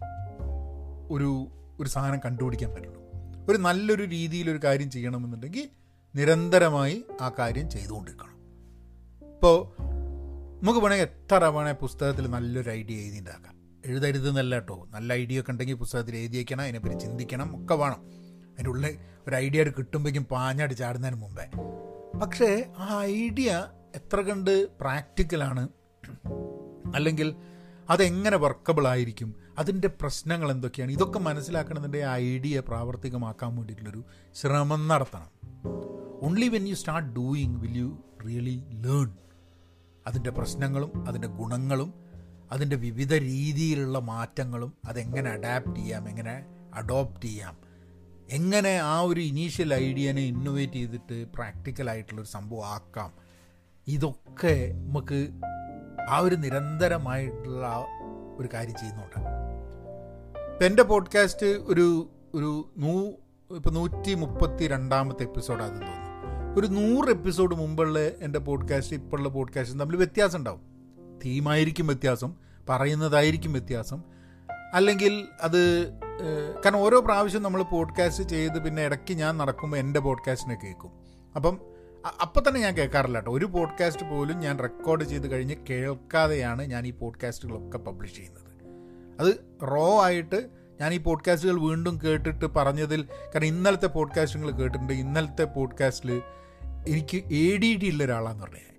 ഒരു 1.12 1.48
ഒരു 1.80 1.90
സാധനം 1.90 2.20
കണ്ടുപിടിക്കാൻ 2.26 2.74
പറ്റുള്ളൂ. 2.74 3.02
ഒരു 3.50 3.58
നല്ലൊരു 3.58 4.04
രീതിയിൽ 4.04 4.50
ഒരു 4.50 4.60
കാര്യം 4.64 4.92
ചെയ്യണമെന്നുണ്ടെങ്കിൽ 4.92 5.70
നിരന്തരമായി 6.16 7.04
ആ 7.22 7.32
കാര്യം 7.40 7.70
ചെയ്തുകൊണ്ടിരിക്കണം. 7.70 8.29
ഇപ്പോൾ 9.40 9.82
നമുക്ക് 10.64 10.80
വേണമെങ്കിൽ 10.80 11.06
എത്ര 11.06 11.44
വേണേൽ 11.44 11.74
പുസ്തകത്തിൽ 11.74 12.28
നല്ലൊരു 12.28 12.70
ഐഡിയ 12.70 12.96
എഴുതി 12.96 13.20
ഉണ്ടാക്കാം 13.20 13.54
എഴുതരുത് 13.86 14.30
എന്നല്ല 14.30 14.56
കേട്ടോ. 14.56 14.88
നല്ല 14.90 15.14
ഐഡിയ 15.14 15.40
ഒക്കെ 15.40 15.52
ഉണ്ടെങ്കിൽ 15.52 15.74
പുസ്തകത്തിൽ 15.74 16.16
എഴുതി 16.16 16.38
വയ്ക്കണം 16.38 16.62
അതിനെപ്പറ്റി 16.62 16.96
ചിന്തിക്കണം 16.96 17.64
ഒക്കെ 17.64 17.76
വേണം. 17.76 18.02
അതിന്റെ 18.54 18.70
ഉള്ളിൽ 18.70 18.98
ഒരു 19.28 19.36
ഐഡിയ 19.36 19.64
കിട്ടുമ്പോഴേക്കും 19.64 20.24
പാഞ്ഞാടി 20.24 20.74
ചാടുന്നതിന് 20.74 21.22
മുമ്പേ. 21.22 21.46
പക്ഷേ 22.20 22.66
ആ 22.78 23.02
ഐഡിയ 23.04 23.68
എത്ര 23.96 24.22
കണ്ട് 24.22 24.68
പ്രാക്ടിക്കലാണ് 24.82 25.70
അല്ലെങ്കിൽ 26.96 27.36
അതെങ്ങനെ 27.90 28.38
വർക്കബിൾ 28.38 28.88
ആയിരിക്കും? 28.88 29.36
അതിന്റെ 29.58 29.88
പ്രശ്നങ്ങൾ 29.88 30.52
എന്തൊക്കെയാണ്? 30.52 30.92
ഇതൊക്കെ 30.92 31.20
മനസ്സിലാക്കണതിന്റെ 31.20 32.04
ആ 32.04 32.16
ഐഡിയ 32.16 32.60
പ്രാവർത്തികമാക്കാൻ 32.60 33.56
വേണ്ടിയിട്ടുള്ളൊരു 33.56 34.04
ശ്രമം 34.36 34.88
നടത്തണം. 34.88 35.30
Only 36.22 36.48
when 36.48 36.68
you 36.68 36.76
start 36.76 37.10
doing 37.10 37.60
will 37.60 37.78
you 37.78 38.04
really 38.28 38.64
learn 38.70 39.29
അതിന്റെ 40.08 40.30
പ്രശ്നങ്ങളും 40.30 41.08
അതിന്റെ 41.08 41.28
ഗുണങ്ങളും 41.28 41.94
അതിന്റെ 42.52 42.76
വിവിധ 42.76 43.14
രീതിയിലുള്ള 43.14 44.00
മാറ്റങ്ങളും 44.00 44.74
അതെങ്ങനെ 44.86 45.30
അഡാപ്റ്റ് 45.32 45.76
ചെയ്യാം 45.76 46.10
എങ്ങനെ 46.10 46.46
അഡോപ്റ്റ് 46.74 47.26
ചെയ്യാം 47.26 47.58
എങ്ങനെ 48.30 48.78
ആ 48.78 49.00
ഒരു 49.00 49.20
ഇനീഷ്യൽ 49.20 49.74
ഐഡിയനെ 49.74 50.22
ഇന്നോവേറ്റ് 50.22 50.74
ചെയ്തിട്ട് 50.74 51.26
പ്രാക്ടിക്കലായിട്ടുള്ളൊരു 51.26 52.28
സംഭവം 52.28 52.66
ആക്കാം 52.66 53.14
ഇതൊക്കെ 53.88 54.74
നമുക്ക് 54.74 55.30
ആ 56.10 56.18
ഒരു 56.18 56.36
നിരന്തരമായിട്ടുള്ള 56.36 57.86
ഒരു 58.38 58.50
കാര്യം 58.54 58.76
ചെയ്യുന്നുണ്ട്. 58.76 59.20
ഇപ്പം 60.52 60.66
എന്റെ 60.66 60.84
പോഡ്കാസ്റ്റ് 60.84 61.46
ഒരു 61.46 62.10
ഒരു 62.36 62.74
നൂ 62.78 63.12
ഇപ്പം 63.56 63.74
നൂറ്റി 63.74 64.14
മുപ്പത്തി 64.14 64.68
രണ്ടാമത്തെ 64.68 65.24
എപ്പിസോഡാണെന്ന് 65.24 65.82
തോന്നുന്നു. 65.82 66.09
ഒരു 66.58 66.68
നൂറ് 66.68 67.10
എപ്പിസോഡ് 67.10 67.56
മുമ്പുള്ള 67.56 68.00
എന്റെ 68.00 68.40
പോഡ്കാസ്റ്റ് 68.40 68.96
ഇപ്പോഴുള്ള 68.96 69.30
പോഡ്കാസ്റ്റും 69.30 69.80
തമ്മിൽ 69.80 69.98
വ്യത്യാസം 69.98 70.40
ഉണ്ടാവും 70.40 70.62
തീമായിരിക്കും 71.26 71.88
വ്യത്യാസം 71.88 72.34
പറയുന്നതായിരിക്കും 72.70 73.54
വ്യത്യാസം. 73.54 74.04
അല്ലെങ്കിൽ 74.74 75.28
അത് 75.42 75.90
കാരണം 76.66 76.78
ഓരോ 76.78 77.00
പ്രാവശ്യം 77.00 77.44
നമ്മൾ 77.44 77.64
പോഡ്കാസ്റ്റ് 77.64 78.24
ചെയ്ത് 78.24 78.64
പിന്നെ 78.64 78.86
ഇടയ്ക്ക് 78.86 79.14
ഞാൻ 79.14 79.38
നടക്കുമ്പോൾ 79.38 79.78
എന്റെ 79.78 80.00
പോഡ്കാസ്റ്റിനെ 80.00 80.58
കേൾക്കും. 80.64 80.92
അപ്പം 81.36 81.60
അപ്പം 82.22 82.44
തന്നെ 82.48 82.62
ഞാൻ 82.62 82.78
കേൾക്കാറില്ല 82.78 83.18
കേട്ടോ. 83.18 83.34
ഒരു 83.34 83.46
പോഡ്കാസ്റ്റ് 83.46 84.10
പോലും 84.10 84.40
ഞാൻ 84.40 84.60
റെക്കോർഡ് 84.60 85.04
ചെയ്ത് 85.04 85.32
കഴിഞ്ഞ് 85.32 85.56
കേൾക്കാതെയാണ് 85.70 86.66
ഞാൻ 86.66 86.88
ഈ 86.88 86.92
പോഡ്കാസ്റ്റുകളൊക്കെ 86.92 87.78
പബ്ലിഷ് 87.78 88.16
ചെയ്യുന്നത്. 88.16 88.50
അത് 89.20 89.40
റോ 89.72 90.04
ആയിട്ട് 90.04 90.48
ഞാൻ 90.82 90.94
ഈ 90.94 90.98
പോഡ്കാസ്റ്റുകൾ 90.98 91.60
വീണ്ടും 91.60 92.00
കേട്ടിട്ട് 92.04 92.46
പറഞ്ഞതിൽ 92.46 93.04
കാരണം 93.04 93.46
ഇന്നലത്തെ 93.46 93.88
പോഡ്കാസ്റ്റുകൾ 93.88 94.52
കേട്ടിട്ടുണ്ട്. 94.52 94.94
ഇന്നലത്തെ 94.94 95.44
പോഡ്കാസ്റ്റിൽ 95.44 96.22
എനിക്ക് 96.88 97.18
എ 97.18 97.58
ഡി 97.58 97.78
ഡി 97.84 97.90
ഉള്ള 97.92 98.04
ഒരാളാന്ന് 98.04 98.44
പറഞ്ഞത് 98.44 98.70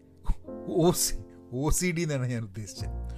O 0.73 0.91
C 0.91 1.15
O 1.53 1.71
C 1.71 1.93
D 1.93 2.01
എന്നാണ് 2.01 2.27
ഞാൻ 2.27 2.43
ഉദ്ദേശിച്ചത്. 2.43 3.11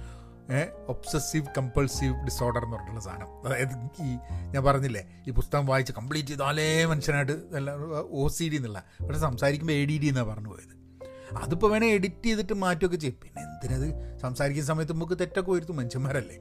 ഒബ്സസീവ് 0.87 1.45
കമ്പൾസീവ് 1.57 2.23
ഡിസോർഡർ 2.25 2.63
എന്ന് 2.63 2.77
പറഞ്ഞിട്ടുള്ള 2.77 2.99
സാധനം. 2.99 3.47
അതായത് 3.47 4.03
ഈ 4.03 4.17
ഞാൻ 4.51 4.63
പറഞ്ഞില്ലേ 4.63 5.23
ഈ 5.27 5.31
പുസ്തകം 5.31 5.65
വായിച്ച് 5.65 5.93
കംപ്ലീറ്റ് 5.93 6.29
ചെയ്താലേ 6.29 6.85
മനുഷ്യനായിട്ട് 6.85 7.31
ഒ 8.11 8.27
സി 8.27 8.49
ഡി 8.49 8.55
എന്നുള്ള 8.55 8.83
പക്ഷെ 9.01 9.19
സംസാരിക്കുമ്പോൾ 9.19 9.73
എ 9.73 9.85
ഡി 9.85 9.99
ഡി 9.99 10.05
എന്നാണ് 10.05 10.27
പറഞ്ഞു 10.27 10.49
പോയത്. 10.49 10.73
അതിപ്പോൾ 11.37 11.71
വേണേൽ 11.71 11.89
എഡിറ്റ് 11.89 12.25
ചെയ്തിട്ട് 12.25 12.53
മാറ്റുമൊക്കെ 12.53 12.97
ചെയ്യും. 12.97 13.17
പിന്നെ 13.21 13.41
എന്തിനത്? 13.41 14.17
സംസാരിക്കുന്ന 14.19 14.67
സമയത്ത് 14.67 14.93
നമുക്ക് 14.93 15.19
തെറ്റൊക്കെ 15.19 15.51
വരുത്തും 15.51 15.75
മനുഷ്യന്മാരല്ലേ? 15.75 16.37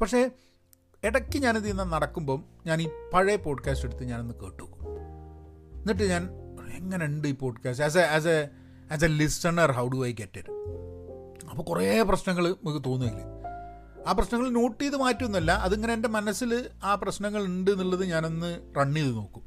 പക്ഷേ 0.00 0.30
ഇടയ്ക്ക് 1.04 1.38
ഞാനിത് 1.38 1.78
നടക്കുമ്പം 1.78 2.44
ഞാൻ 2.66 2.82
ഈ 2.82 2.88
പഴയ 3.14 3.36
പോഡ്കാസ്റ്റ് 3.36 3.86
എടുത്ത് 3.86 4.04
ഞാനൊന്ന് 4.04 4.34
കേട്ടു. 4.34 4.64
എന്നിട്ട് 5.80 6.02
ഞാൻ 6.02 6.39
എങ്ങനെയുണ്ട് 6.74 7.28
ഈ 7.28 7.32
podcast 7.32 7.84
as 7.84 7.98
a 7.98 8.02
as 8.02 8.26
a 8.26 8.48
as 8.92 9.04
a 9.04 9.08
listener 9.08 9.72
how 9.72 9.88
do 9.88 10.06
I 10.06 10.12
get 10.12 10.38
it 10.38 10.48
അപ്പോൾ 11.50 11.62
കുറേ 11.62 12.02
പ്രശ്നങ്ങൾ 12.02 12.48
നമുക്ക് 12.48 12.84
തോന്നുകയില്ല? 12.84 13.40
ആ 14.06 14.12
പ്രശ്നങ്ങൾ 14.12 14.50
നോട്ട് 14.50 14.82
ചെയ്ത് 14.82 14.96
മാറ്റുമെന്നല്ല 14.96 15.52
അതിങ്ങനെ 15.52 15.92
എന്റെ 15.92 16.08
മനസ്സിൽ 16.08 16.70
ആ 16.84 16.94
പ്രശ്നങ്ങൾ 16.94 17.44
ഉണ്ട് 17.44 17.70
എന്നുള്ളത് 17.70 18.04
ഞാനൊന്ന് 18.04 18.60
റൺ 18.76 18.94
ചെയ്ത് 18.94 19.10
നോക്കും. 19.10 19.42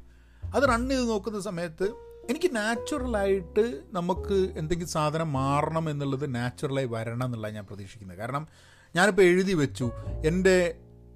അത് 0.54 0.62
റൺ 0.62 0.88
ചെയ്ത് 0.88 1.08
നോക്കുന്ന 1.08 1.40
സമയത്ത് 1.40 1.84
എനിക്ക് 2.30 2.56
നാച്ചുറലായിട്ട് 2.56 3.80
നമുക്ക് 3.92 4.52
എന്തെങ്കിലും 4.56 4.90
സാധനം 4.90 5.32
മാറണം 5.32 5.90
എന്നുള്ളത് 5.90 6.34
നാച്ചുറലായി 6.34 6.86
വരണം 6.86 7.26
എന്നുള്ള 7.26 7.48
ഞാൻ 7.48 7.66
പ്രതീക്ഷിക്കുന്നത്. 7.66 8.18
കാരണം 8.18 8.48
ഞാനിപ്പോൾ 8.96 9.22
എഴുതി 9.22 9.54
വെച്ചു 9.54 9.90
എന്റെ 10.26 10.74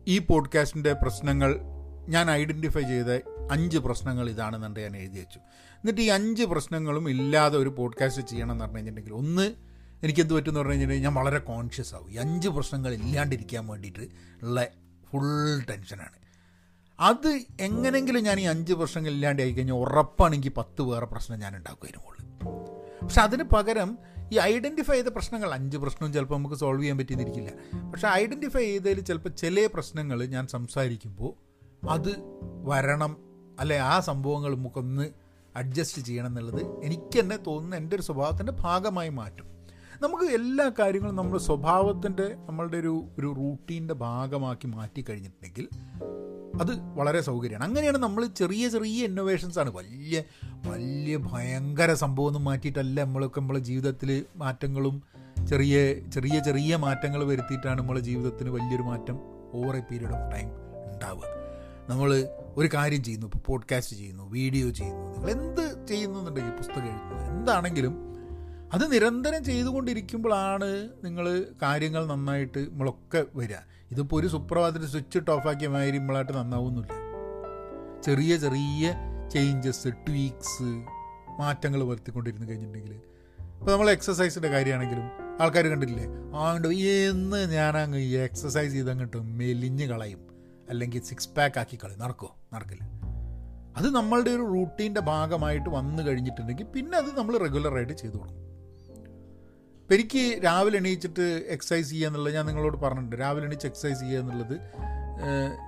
ഈ 0.09 0.19
പോഡ്കാസ്റ്റിന്റെ 0.19 0.93
പ്രശ്നങ്ങൾ 0.93 1.61
ഞാൻ 2.09 2.31
ഐഡന്റിഫൈ 2.31 2.83
ചെയ്ത 2.83 3.21
അഞ്ച് 3.51 3.79
പ്രശ്നങ്ങൾ 3.79 4.31
ഇതാണെന്നുണ്ട് 4.31 4.81
ഞാൻ 4.81 4.97
എഴുതി 4.97 5.19
വെച്ചു. 5.19 5.41
എന്നിട്ട് 5.79 6.01
ഈ 6.01 6.07
അഞ്ച് 6.07 6.43
പ്രശ്നങ്ങളും 6.45 7.11
ഇല്ലാതെ 7.11 7.59
ഒരു 7.59 7.69
പോഡ്കാസ്റ്റ് 7.69 8.23
ചെയ്യണം 8.23 8.53
എന്ന് 8.53 8.65
പറഞ്ഞു 8.65 8.77
കഴിഞ്ഞിട്ടുണ്ടെങ്കിൽ 8.77 9.15
ഒന്ന് 9.15 9.55
എനിക്കെന്ത് 10.03 10.35
പറ്റുമെന്ന് 10.35 10.61
പറഞ്ഞു 10.61 10.73
കഴിഞ്ഞിട്ടുണ്ടെങ്കിൽ 10.73 11.09
ഞാൻ 11.09 11.15
വളരെ 11.15 11.39
കോൺഷ്യസ് 11.39 11.95
ആവും. 11.95 12.11
ഈ 12.13 12.17
അഞ്ച് 12.17 12.49
പ്രശ്നങ്ങൾ 12.49 12.95
ഇല്ലാണ്ടിരിക്കാൻ 12.95 13.67
വേണ്ടിയിട്ട് 13.67 14.09
ഉള്ള 14.43 14.67
ഫുൾ 15.11 15.65
ടെൻഷനാണ് 15.71 16.19
അത് 17.01 17.45
എങ്ങനെങ്കിലും 17.61 18.23
ഞാൻ 18.25 18.41
ഈ 18.41 18.43
അഞ്ച് 18.43 18.73
പ്രശ്നങ്ങൾ 18.73 19.11
ഇല്ലാണ്ട് 19.11 19.43
ആയി 19.43 19.53
കഴിഞ്ഞാൽ 19.53 19.75
ഉറപ്പാണ് 19.75 20.35
എനിക്ക് 20.35 20.53
പത്ത് 20.57 20.83
വേറെ 20.83 21.07
പ്രശ്നം 21.07 21.39
ഞാൻ 21.39 21.57
ഉണ്ടാക്കുമായിരുന്നു 21.57 22.07
മുകളിൽ 22.07 22.25
പക്ഷെ 23.05 23.21
അതിന് 23.21 23.45
പകരം 23.45 23.99
ഈ 24.33 24.39
ഐഡന്റിഫൈ 24.39 24.95
ചെയ്ത 24.95 25.07
പ്രശ്നങ്ങൾ 25.07 25.53
അഞ്ച് 25.55 25.77
പ്രശ്നവും 25.77 26.13
ചിലപ്പോൾ 26.13 26.35
നമുക്ക് 26.35 26.55
സോൾവ് 26.55 26.83
ചെയ്യാൻ 26.83 26.99
പറ്റിയിരിക്കില്ല 26.99 27.51
പക്ഷേ 27.93 28.09
ഐഡന്റിഫൈ 28.09 28.61
ചെയ്തതിൽ 28.61 29.01
ചിലപ്പോൾ 29.01 29.29
ചില 29.29 29.69
പ്രശ്നങ്ങൾ 29.75 30.27
ഞാൻ 30.27 30.47
സംസാരിക്കുമ്പോൾ 30.47 31.33
അത് 31.91 32.17
വരണം. 32.65 33.17
അല്ലെ 33.61 33.79
ആ 33.79 34.01
സംഭവങ്ങൾ 34.01 34.55
നമുക്കൊന്ന് 34.55 35.28
അഡ്ജസ്റ്റ് 35.59 36.03
ചെയ്യണം 36.03 36.27
എന്നുള്ളത് 36.27 36.63
എനിക്ക് 36.85 37.21
തന്നെ 37.21 37.37
തോന്നുന്ന 37.37 37.77
എന്റെ 37.77 37.97
ഒരു 37.97 38.03
സ്വഭാവത്തിന്റെ 38.03 38.53
ഭാഗമായി 38.53 39.09
മാറ്റും. 39.09 39.47
നമുക്ക് 40.03 40.25
എല്ലാ 40.25 40.71
കാര്യങ്ങളും 40.79 41.17
നമ്മുടെ 41.17 41.43
സ്വഭാവത്തിന്റെ 41.43 42.37
നമ്മളുടെ 42.47 42.77
ഒരു 42.77 43.05
ഒരു 43.19 43.35
റൂട്ടീന്റെ 43.37 43.95
ഭാഗമാക്കി 43.95 44.67
മാറ്റി 44.67 45.05
കഴിഞ്ഞിട്ടുണ്ടെങ്കിൽ 45.09 45.69
അത് 46.61 46.73
വളരെ 46.99 47.21
സൗകര്യമാണ്. 47.21 47.65
അങ്ങനെയാണ് 47.65 47.99
നമ്മൾ 47.99 48.27
ചെറിയ 48.27 48.69
ചെറിയ 48.69 49.05
ഇന്നോവേഷൻസാണ് 49.05 49.71
വലിയ 49.71 50.23
വലിയ 50.67 51.17
ഭയങ്കര 51.17 51.95
സംഭവമൊന്നും 51.95 52.45
മാറ്റിയിട്ടല്ല. 52.45 53.05
നമ്മളൊക്കെ 53.05 53.41
നമ്മളെ 53.41 53.59
ജീവിതത്തിൽ 53.59 54.25
മാറ്റങ്ങളും 54.37 55.03
ചെറിയ 55.49 55.95
ചെറിയ 56.11 56.39
ചെറിയ 56.41 56.77
മാറ്റങ്ങൾ 56.77 57.25
വരുത്തിയിട്ടാണ് 57.25 57.81
നമ്മളെ 57.81 58.01
ജീവിതത്തിന് 58.01 58.51
വലിയൊരു 58.51 58.83
മാറ്റം 58.83 59.19
over 59.55 59.77
a 59.77 59.81
period 59.81 60.11
of 60.11 60.35
time 60.35 60.49
ഉണ്ടാവുക. 60.93 61.38
നമ്മൾ 61.89 62.29
ഒരു 62.57 62.69
കാര്യം 62.75 63.03
ചെയ്യുന്നു 63.03 63.27
ഇപ്പോൾ 63.27 63.39
പോഡ്കാസ്റ്റ് 63.39 63.97
ചെയ്യുന്നു 63.97 64.25
വീഡിയോ 64.31 64.71
ചെയ്യുന്നു 64.71 65.13
നിങ്ങൾ 65.13 65.31
എന്ത് 65.31 65.87
ചെയ്യുന്നുണ്ടെങ്കിൽ 65.89 66.51
പുസ്തകം 66.51 66.87
എഴുതുന്നു 66.87 67.25
എന്താണെങ്കിലും 67.31 68.05
അത് 68.73 68.93
നിരന്തരം 68.93 69.45
ചെയ്തുകൊണ്ടിരിക്കുമ്പോഴാണ് 69.45 70.91
നിങ്ങൾ 71.05 71.45
കാര്യങ്ങൾ 71.63 72.07
നന്നായിട്ട് 72.07 72.59
നമ്മളൊക്കെ 72.59 73.27
വരിക. 73.35 73.57
ഇതിപ്പോൾ 73.91 74.21
ഒരു 74.21 74.27
സുപ്രഭാതത്തിൽ 74.27 74.87
സ്വിച്ച് 74.87 75.19
ഇട്ട് 75.19 75.31
ഓഫാക്കിയ 75.31 75.69
മാതിരി 75.69 75.99
നമ്മളായിട്ട് 75.99 76.33
നന്നാവുന്നില്ല 76.33 76.93
ചെറിയ 78.03 78.37
ചെറിയ 78.37 78.93
ചേഞ്ചസ് 79.29 79.89
ട്വീക്സ് 79.89 80.83
മാറ്റങ്ങൾ 81.41 81.85
വരുത്തിക്കൊണ്ടിരുന്ന് 81.85 82.49
കഴിഞ്ഞിട്ടുണ്ടെങ്കിൽ 82.49 82.95
ഇപ്പോൾ 83.61 83.73
നമ്മൾ 83.73 83.91
എക്സസൈസിന്റെ 83.91 84.49
കാര്യമാണെങ്കിലും 84.49 85.07
ആൾക്കാർ 85.41 85.67
കണ്ടില്ലേ 85.67 86.07
ആണ്ട് 86.37 86.69
എന്ന് 87.09 87.53
ഞാനങ്ങ് 87.53 87.99
എക്സസൈസ് 87.99 88.73
ചെയ്തങ്ങോട്ട് 88.73 89.17
മെലിഞ്ഞ് 89.17 89.85
കളയും. 89.85 90.28
അല്ലെങ്കിൽ 90.71 91.03
സിക്സ് 91.11 91.31
പാക്ക് 91.37 91.59
ആക്കി 91.63 91.79
കളയും 91.83 92.03
നടക്കുമോ 92.05 92.33
നടക്കില്ല. 92.55 92.85
അത് 93.79 93.89
നമ്മളുടെ 93.97 94.31
ഒരു 94.37 94.45
റൂട്ടീന്റെ 94.55 95.01
ഭാഗമായിട്ട് 95.13 95.71
വന്നു 95.79 96.03
കഴിഞ്ഞിട്ടുണ്ടെങ്കിൽ 96.07 96.67
പിന്നെ 96.77 96.97
അത് 97.03 97.11
നമ്മൾ 97.19 97.35
റെഗുലറായിട്ട് 97.45 97.95
ചെയ്തു 98.03 98.17
കൊടുക്കും. 98.21 98.45
ഇപ്പം 99.83 99.95
എനിക്ക് 99.97 100.23
രാവിലെ 100.45 100.77
എണീച്ചിട്ട് 100.81 101.27
എക്സസൈസ് 101.55 101.89
ചെയ്യുക 101.91 102.09
എന്നുള്ളത് 102.09 102.35
ഞാൻ 102.35 102.47
നിങ്ങളോട് 102.47 102.77
പറഞ്ഞിട്ടുണ്ട്. 102.85 103.17
രാവിലെ 103.25 103.47
എണീച്ച് 103.49 103.69
എക്സസൈസ് 103.71 104.01
ചെയ്യുക 104.01 104.23
എന്നുള്ളത് 104.23 104.57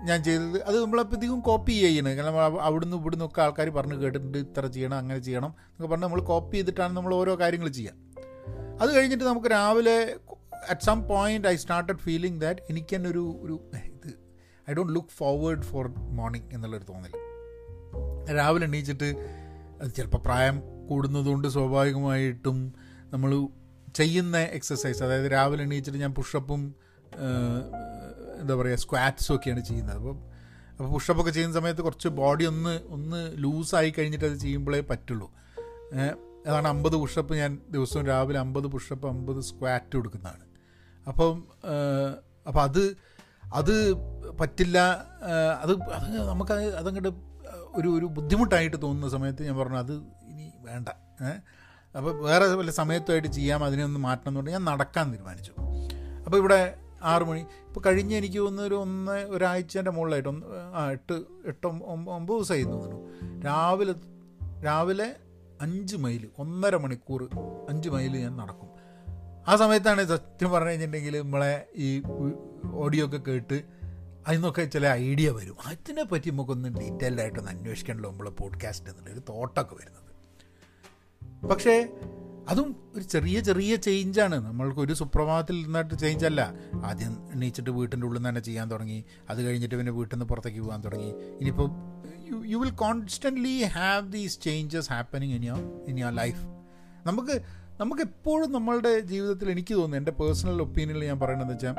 ഞാൻ 0.09 0.19
ചെയ്തത് 0.27 0.59
അത് 0.69 0.77
നമ്മളപ്പോഴത്തേക്കും 0.83 1.41
കോപ്പി 1.47 1.75
ചെയ്യണം. 1.85 2.13
കാരണം 2.19 2.37
അവിടുന്ന് 2.67 2.97
ഇവിടുന്ന് 2.97 3.25
ഒക്കെ 3.29 3.41
ആൾക്കാർ 3.45 3.69
പറഞ്ഞ് 3.79 3.97
കേട്ടിട്ടുണ്ട് 4.03 4.39
ഇത്ര 4.39 4.67
ചെയ്യണം 4.75 4.97
അങ്ങനെ 4.97 5.21
ചെയ്യണം 5.29 5.53
എന്നൊക്കെ 5.63 5.91
പറഞ്ഞ് 5.93 6.07
നമ്മൾ 6.07 6.21
കോപ്പി 6.33 6.57
ചെയ്തിട്ടാണ് 6.57 6.93
നമ്മൾ 6.99 7.15
ഓരോ 7.21 7.33
കാര്യങ്ങൾ 7.41 7.71
ചെയ്യുക. 7.79 7.97
അത് 8.83 8.91
കഴിഞ്ഞിട്ട് 8.97 9.25
നമുക്ക് 9.31 9.51
രാവിലെ 9.57 9.97
at 10.73 10.87
some 10.89 11.01
point 11.09 11.49
I 11.49 11.55
started 11.63 12.03
feeling 12.07 12.41
that 12.45 12.61
എനിക്ക് 12.71 12.93
തന്നെ 12.97 13.11
ഒരു 13.15 13.25
I 14.71 14.75
don't 14.75 14.95
look 14.95 15.15
forward 15.17 15.63
for 15.63 15.87
morning 15.89 16.55
എന്നുള്ളൊരു 16.55 16.85
തോന്നൽ. 16.85 17.13
രാവിലെ 18.37 18.67
എണീച്ചിട്ട് 18.67 19.09
ചിലപ്പോൾ 19.97 20.19
പ്രായം 20.19 20.63
കൂടുന്നതുകൊണ്ട് 20.89 21.49
സ്വാഭാവികമായിട്ടും 21.49 22.75
നമ്മൾ 23.13 23.49
ചെയ്യുന്ന 23.95 24.39
എക്സസൈസ് 24.39 25.03
അതായത് 25.03 25.33
രാവിലെ 25.33 25.63
എണീച്ചിട്ട് 25.63 25.99
ഞാൻ 25.99 26.13
പുഷപ്പും 26.15 26.75
എന്താ 28.41 28.55
പറയുക 28.55 28.77
സ്ക്വാറ്റ്സും 28.77 29.37
ഒക്കെയാണ് 29.37 29.65
ചെയ്യുന്നത്. 29.65 29.97
അപ്പോൾ 29.97 30.15
അപ്പോൾ 30.71 30.91
പുഷപ്പൊക്കെ 30.93 31.31
ചെയ്യുന്ന 31.31 31.55
സമയത്ത് 31.61 31.83
കുറച്ച് 31.83 32.09
ബോഡി 32.09 32.45
ഒന്ന് 32.45 32.81
ഒന്ന് 32.89 33.33
ലൂസായി 33.37 33.91
കഴിഞ്ഞിട്ട് 33.99 34.25
അത് 34.25 34.35
ചെയ്യുമ്പോഴേ 34.35 34.81
പറ്റുള്ളൂ. 34.81 35.31
അതാണ് 36.47 36.69
അമ്പത് 36.69 36.97
പുഷപ്പ് 36.97 37.35
ഞാൻ 37.35 37.59
ദിവസവും 37.71 38.07
രാവിലെ 38.07 38.39
അമ്പത് 38.39 38.67
പുഷപ്പ് 38.67 39.07
അമ്പത് 39.09 39.41
സ്ക്വാറ്റ് 39.41 39.97
കൊടുക്കുന്നതാണ് 39.97 40.45
അപ്പം 41.09 41.45
അപ്പം 42.47 42.63
അത് 42.63 42.97
അത് 43.55 43.75
പറ്റില്ല 44.41 44.79
അത് 45.63 45.73
അത് 45.97 46.29
നമുക്ക് 46.29 46.53
അതങ്ങോട്ട് 46.53 47.13
ഒരു 47.79 47.89
ഒരു 47.89 48.07
ബുദ്ധിമുട്ടായിട്ട് 48.17 48.77
തോന്നുന്ന 48.83 49.09
സമയത്ത് 49.09 49.43
ഞാൻ 49.47 49.57
പറഞ്ഞു 49.57 49.79
അത് 49.79 49.95
ഇനി 50.31 50.53
വേണ്ട 50.69 50.89
അപ്പോൾ 51.95 52.13
വേറെ 52.27 52.45
വല്ല 52.55 52.71
സമയത്തുമായിട്ട് 52.71 53.29
ചെയ്യാം 53.29 53.65
അതിനെ 53.65 53.85
ഒന്ന് 53.85 54.01
മാറ്റണം 54.01 54.29
എന്നുകൊണ്ട് 54.29 54.51
ഞാൻ 54.51 54.65
നടക്കാൻ 54.65 55.07
തീരുമാനിച്ചു. 55.13 55.53
അപ്പോൾ 56.27 56.37
ഇവിടെ 56.37 56.61
ആറു 57.03 57.25
മണി 57.25 57.41
ഇപ്പോൾ 57.69 57.81
കഴിഞ്ഞ് 57.81 58.15
എനിക്ക് 58.17 58.39
തോന്നുന്ന 58.39 58.69
ഒരു 58.69 58.75
ഒന്ന് 58.75 59.17
ഒരാഴ്ചേന്റെ 59.35 59.91
മുകളിലായിട്ട് 59.91 60.29
ഒന്ന് 60.29 60.47
ആ 60.75 60.91
എട്ട് 60.91 61.17
എട്ട് 61.47 61.67
ഒമ്പത് 61.67 62.37
ദിവസമായി 62.37 62.63
തോന്നുന്നു. 62.63 63.01
രാവിലെ 63.47 63.95
രാവിലെ 64.67 65.09
അഞ്ച് 65.61 65.97
മൈൽ 65.97 66.23
ഒന്നര 66.39 66.77
മണിക്കൂർ 66.77 67.23
അഞ്ച് 67.69 67.89
മൈൽ 67.89 68.13
ഞാൻ 68.17 68.37
നടക്കും. 68.37 68.69
ആ 69.47 69.57
സമയത്താണ് 69.57 70.07
സത്യം 70.07 70.51
പറഞ്ഞു 70.51 70.69
കഴിഞ്ഞിട്ടുണ്ടെങ്കിൽ 70.69 71.19
നമ്മളെ 71.19 71.67
ഈ 71.77 72.03
ഓഡിയോ 72.73 73.07
ഒക്കെ 73.07 73.17
കേട്ട് 73.17 73.63
അതിനൊക്കെ 74.27 74.65
ചില 74.65 74.87
ഐഡിയ 74.87 75.31
വരും. 75.31 75.57
അതിനെ 75.67 76.05
പറ്റി 76.05 76.31
നമുക്കൊന്ന് 76.31 76.69
ഡീറ്റെയിൽഡ് 76.69 77.21
ആയിട്ടൊന്ന് 77.21 77.51
അന്വേഷിക്കണമല്ലോ 77.51 78.11
നമ്മളെ 78.11 78.31
പോഡ്കാസ്റ്റ് 78.31 78.91
എന്നുള്ളൊരു 78.91 79.21
തോട്ടൊക്കെ 79.29 79.75
വരുന്നത്. 79.75 80.11
പക്ഷേ 81.47 81.89
അതും 82.49 82.93
ഒരു 82.95 83.05
ചെറിയ 83.05 83.41
ചെറിയ 83.41 83.77
ചേഞ്ചാണ് 83.77 84.35
നമ്മൾക്ക് 84.47 84.81
ഒരു 84.81 84.93
സുപ്രഭാതത്തിൽ 84.93 85.63
നിന്നായിട്ട് 85.63 85.99
ചേഞ്ച് 85.99 86.27
അല്ല. 86.27 86.55
ആദ്യം 86.85 87.33
എണീച്ചിട്ട് 87.33 87.71
വീട്ടിന്റെ 87.71 88.07
ഉള്ളിൽ 88.07 88.19
നിന്ന് 88.19 88.29
തന്നെ 88.29 88.41
ചെയ്യാൻ 88.41 88.71
തുടങ്ങി. 88.71 89.05
അത് 89.31 89.43
കഴിഞ്ഞിട്ട് 89.43 89.75
പിന്നെ 89.75 89.93
വീട്ടിൽ 89.93 90.17
നിന്ന് 90.17 90.27
പുറത്തേക്ക് 90.27 90.61
പോകാൻ 90.61 90.81
തുടങ്ങി. 90.81 91.11
ഇനിയിപ്പോൾ 91.11 91.71
you 92.47 92.59
will 92.59 92.71
constantly 92.71 93.63
have 93.63 94.13
these 94.13 94.41
changes 94.41 94.93
happening 94.93 95.33
in 95.33 95.45
your 95.45 95.85
in 95.89 95.99
your 95.99 96.15
life 96.15 96.47
നമുക്ക് 97.07 97.43
നമുക്ക് 97.81 98.03
എപ്പോഴും 98.03 98.53
നമ്മളുടെ 98.53 99.01
ജീവിതത്തിൽ 99.01 99.51
എനിക്ക് 99.51 99.75
തോന്നുന്നു 99.75 99.97
എന്റെ 99.97 100.13
പേഴ്സണൽ 100.13 100.63
ഒപ്പീനിയനിൽ 100.63 101.05
ഞാൻ 101.05 101.21
പറയണതെന്ന് 101.21 101.55
വെച്ചാൽ 101.55 101.73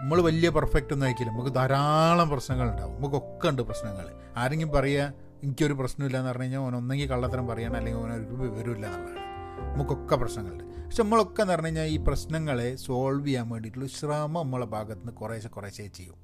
നമ്മൾ 0.00 0.22
വലിയ 0.22 0.48
പെർഫെക്റ്റ് 0.48 0.92
ഒന്നും 0.92 1.06
ആയിരിക്കില്ല 1.06 1.32
നമുക്ക് 1.32 1.54
ധാരാളം 1.54 2.30
പ്രശ്നങ്ങളുണ്ടാവും 2.30 2.96
നമുക്കൊക്കെ 2.96 3.48
ഉണ്ട് 3.48 3.62
പ്രശ്നങ്ങൾ. 3.62 4.06
ആരെങ്കിലും 4.36 4.72
പറയുക 4.72 5.12
എനിക്കൊരു 5.44 5.72
പ്രശ്നമില്ല 5.72 6.16
എന്ന് 6.16 6.28
പറഞ്ഞു 6.28 6.42
കഴിഞ്ഞാൽ 6.42 6.60
ഓൻ 6.60 6.76
ഒന്നെങ്കിൽ 6.76 7.08
കള്ളത്തരം 7.08 7.46
പറയണം 7.46 7.76
അല്ലെങ്കിൽ 7.76 8.00
ഓനൊരു 8.00 8.22
വിവരമില്ല 8.22 8.86
എന്നുള്ളതാണ് 8.86 9.74
നമുക്കൊക്കെ 9.74 10.16
പ്രശ്നങ്ങളുണ്ട്. 10.16 10.64
പക്ഷെ 10.64 11.02
നമ്മളൊക്കെ 11.02 11.42
എന്ന് 11.42 11.52
പറഞ്ഞു 11.52 11.66
കഴിഞ്ഞാൽ 11.66 11.84
ഈ 11.84 11.96
പ്രശ്നങ്ങളെ 11.96 12.76
സോൾവ് 12.76 13.26
ചെയ്യാൻ 13.26 13.48
വേണ്ടിയിട്ടുള്ള 13.48 13.88
ശ്രമം 13.88 14.42
നമ്മളെ 14.42 14.66
ഭാഗത്ത് 14.66 15.00
നിന്ന് 15.00 15.12
കുറേശ്ശെ 15.12 15.48
കുറേശ്ശെ 15.48 15.86
ചെയ്യും. 15.86 16.14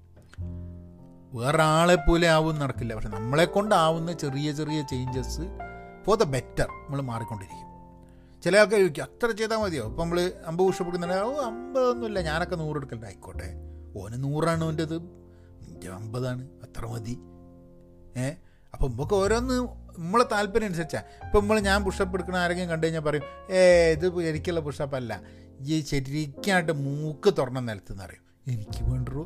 വേറൊരാളെ 1.32 1.94
പോലെ 1.94 2.28
ആവും 2.28 2.58
നടക്കില്ല. 2.58 2.94
പക്ഷെ 2.94 3.08
നമ്മളെ 3.08 3.44
കൊണ്ടാവുന്ന 3.44 4.12
ചെറിയ 4.12 4.52
ചെറിയ 4.52 4.82
ചേഞ്ചസ് 4.82 5.40
ഫോർ 6.06 6.16
ദ 6.16 6.22
ബെറ്റർ 6.22 6.66
നമ്മൾ 6.66 7.02
മാറിക്കൊണ്ടിരിക്കും. 7.02 7.71
ചില 8.42 8.56
ആൾക്കാർ 8.56 8.80
ചോദിക്കും 8.80 9.02
അത്ര 9.02 9.30
ചെയ്താൽ 9.30 9.56
മതിയോ? 9.56 9.84
ഇപ്പം 9.86 10.02
നമ്മൾ 10.02 10.18
അമ്പത് 10.46 10.66
വർഷം 10.66 10.84
എടുക്കുന്നുണ്ട് 10.84 11.24
ഓ 11.24 11.42
അമ്പതൊന്നുമില്ല 11.42 12.20
ഞാനൊക്കെ 12.20 12.56
നൂറ് 12.56 12.76
എടുക്കണ്ട 12.76 13.04
ആയിക്കോട്ടെ. 13.04 13.48
ഓന് 13.96 14.24
നൂറാണ് 14.24 14.64
ഓന്റെത് 14.64 14.96
അമ്പതാണ് 15.92 16.42
അത്ര 16.62 16.86
മതി. 16.86 17.14
ഏ? 18.16 18.28
അപ്പം 18.74 18.90
നമുക്ക് 18.90 19.14
ഓരോന്ന് 19.14 19.54
നമ്മളെ 19.98 20.24
താല്പര്യം 20.32 20.66
അനുസരിച്ചാണ് 20.66 21.04
ഇപ്പം 21.24 21.40
നമ്മൾ 21.40 21.60
ഞാൻ 21.60 21.84
പുഷപ്പ് 21.84 22.16
എടുക്കണ 22.16 22.36
ആരെങ്കിലും 22.36 22.70
കണ്ടു 22.70 22.86
കഴിഞ്ഞാൽ 22.86 23.00
പറയും 23.00 23.22
ഏ 23.50 23.90
ഇത് 23.92 24.20
എനിക്കുള്ള 24.20 24.60
പുഷപ്പ് 24.60 24.96
അല്ല. 24.96 25.12
ഈ 25.64 25.80
ശരിക്കായിട്ട് 25.80 26.72
മൂക്ക് 26.72 27.38
തുറന്ന 27.38 27.60
നിലത്ത് 27.60 28.00
അറിയും 28.00 28.24
എനിക്ക് 28.48 28.84
വേണ്ടു 28.84 29.22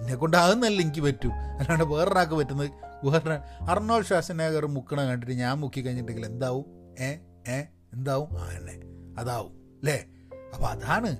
എന്നെ 0.00 0.14
കൊണ്ടാകുന്നല്ല 0.14 0.80
എനിക്ക് 0.80 1.00
പറ്റൂ. 1.00 1.28
അല്ലാണ്ട് 1.58 1.84
വേറൊരാൾക്ക് 1.84 2.34
പറ്റുന്നത് 2.34 2.70
വേറെ 3.04 3.36
അർണോൾ 3.70 4.02
ശ്വാസനഗർ 4.02 4.66
മുക്കണ 4.66 5.00
കണ്ടിട്ട് 5.02 5.32
ഞാൻ 5.32 5.58
മുക്കി 5.58 5.80
കഴിഞ്ഞിട്ടുണ്ടെങ്കിൽ 5.80 6.26
എന്താവും? 6.26 6.64
ഏ? 6.98 7.10
ഏ? 7.48 7.58
എന്താവും? 7.96 8.28
ആ 8.40 8.50
എന്നെ 8.50 8.80
അതാവും 9.20 9.52
അല്ലേ? 9.52 10.06
അപ്പോൾ 10.54 10.66
അതാണ്. 10.66 11.16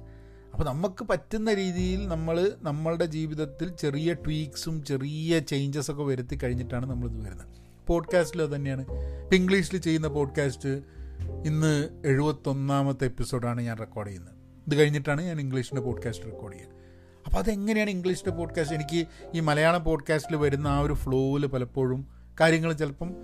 അപ്പോൾ 0.52 0.64
നമുക്ക് 0.64 1.04
പറ്റുന്ന 1.04 1.54
രീതിയിൽ 1.54 2.08
നമ്മൾ 2.08 2.52
നമ്മളുടെ 2.62 3.04
ജീവിതത്തിൽ 3.04 3.68
ചെറിയ 3.68 4.14
ട്വീക്സും 4.14 4.84
ചെറിയ 4.84 5.38
ചേഞ്ചസ് 5.38 5.90
ഒക്കെ 5.90 6.02
വരുത്തി 6.02 6.36
കഴിഞ്ഞിട്ടാണ് 6.36 6.90
നമ്മളിത് 6.90 7.24
വരുന്നത്. 7.24 7.46
പോഡ്കാസ്റ്റിൽ 7.86 8.42
അത് 8.42 8.54
തന്നെയാണ്. 8.54 8.80
ഇപ്പം 9.22 9.36
ഇംഗ്ലീഷിൽ 9.36 9.78
ചെയ്യുന്ന 9.78 10.08
പോഡ്കാസ്റ്റ് 10.08 10.68
ഇന്ന് 11.46 12.02
എഴുപത്തൊന്നാമത്തെ 12.06 13.04
എപ്പിസോഡാണ് 13.04 13.60
ഞാൻ 13.60 13.78
റെക്കോർഡ് 13.78 14.08
ചെയ്യുന്നത്. 14.08 14.34
ഇത് 14.66 14.74
കഴിഞ്ഞിട്ടാണ് 14.74 15.22
ഞാൻ 15.22 15.40
ഇംഗ്ലീഷിന്റെ 15.40 15.82
പോഡ്കാസ്റ്റ് 15.82 16.26
റെക്കോർഡ് 16.26 16.54
ചെയ്യുക. 16.54 16.70
അപ്പോൾ 17.26 17.38
അതെങ്ങനെയാണ് 17.38 17.90
ഇംഗ്ലീഷിന്റെ 17.90 18.30
പോഡ്കാസ്റ്റ് 18.30 18.76
എനിക്ക് 18.76 19.06
ഈ 19.34 19.40
മലയാളം 19.40 19.84
പോഡ്കാസ്റ്റിൽ 19.84 20.36
വരുന്ന 20.36 20.68
ആ 20.68 20.80
ഒരു 20.80 20.92
ഫ്ലോയിൽ 20.92 21.46
പലപ്പോഴും 21.46 22.08
കാര്യങ്ങൾ 22.40 22.72
ചിലപ്പം 22.72 23.14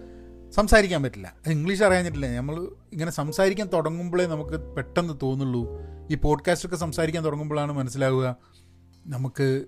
സംസാരിക്കാൻ 0.52 1.02
പറ്റില്ല. 1.02 1.34
ഇംഗ്ലീഷ് 1.46 1.82
അറിയാഞ്ഞിട്ടില്ല 1.82 2.36
നമ്മൾ 2.36 2.54
ഇങ്ങനെ 2.92 3.10
സംസാരിക്കാൻ 3.10 3.68
തുടങ്ങുമ്പോഴേ 3.72 4.26
നമുക്ക് 4.26 4.74
പെട്ടെന്ന് 4.74 5.14
തോന്നുള്ളൂ. 5.22 5.80
ഈ 6.10 6.14
പോഡ്കാസ്റ്റൊക്കെ 6.14 6.76
സംസാരിക്കാൻ 6.76 7.24
തുടങ്ങുമ്പോഴാണ് 7.24 7.72
മനസ്സിലാവുക 7.72 8.36
നമുക്ക് 9.06 9.64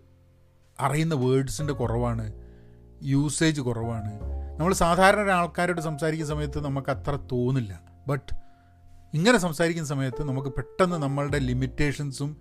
അറിയുന്ന 0.81 1.15
വേർഡ്സിന്റെ 1.15 1.73
കുറവാണ്. 1.73 2.33
യൂസേജ് 3.03 3.61
കുറവാണ്. 3.61 4.13
നമ്മൾ 4.61 4.73
സാധാരണ 4.73 5.21
ഒരാൾക്കാരോട് 5.21 5.81
സംസാരിക്കുന്ന 5.81 6.35
സമയത്ത് 6.35 6.65
നമുക്ക് 6.65 6.91
അത്ര 6.91 7.19
തോന്നില്ല. 7.33 7.81
ബട്ട് 8.09 8.35
ഇങ്ങനെ 9.15 9.39
സംസാരിക്കുന്ന 9.39 9.89
സമയത്ത് 9.89 10.25
നമുക്ക് 10.25 10.49
പെട്ടെന്ന് 10.49 10.97
നമ്മളുടെ 10.97 11.39
ലിമിറ്റേഷൻസും 11.39 12.37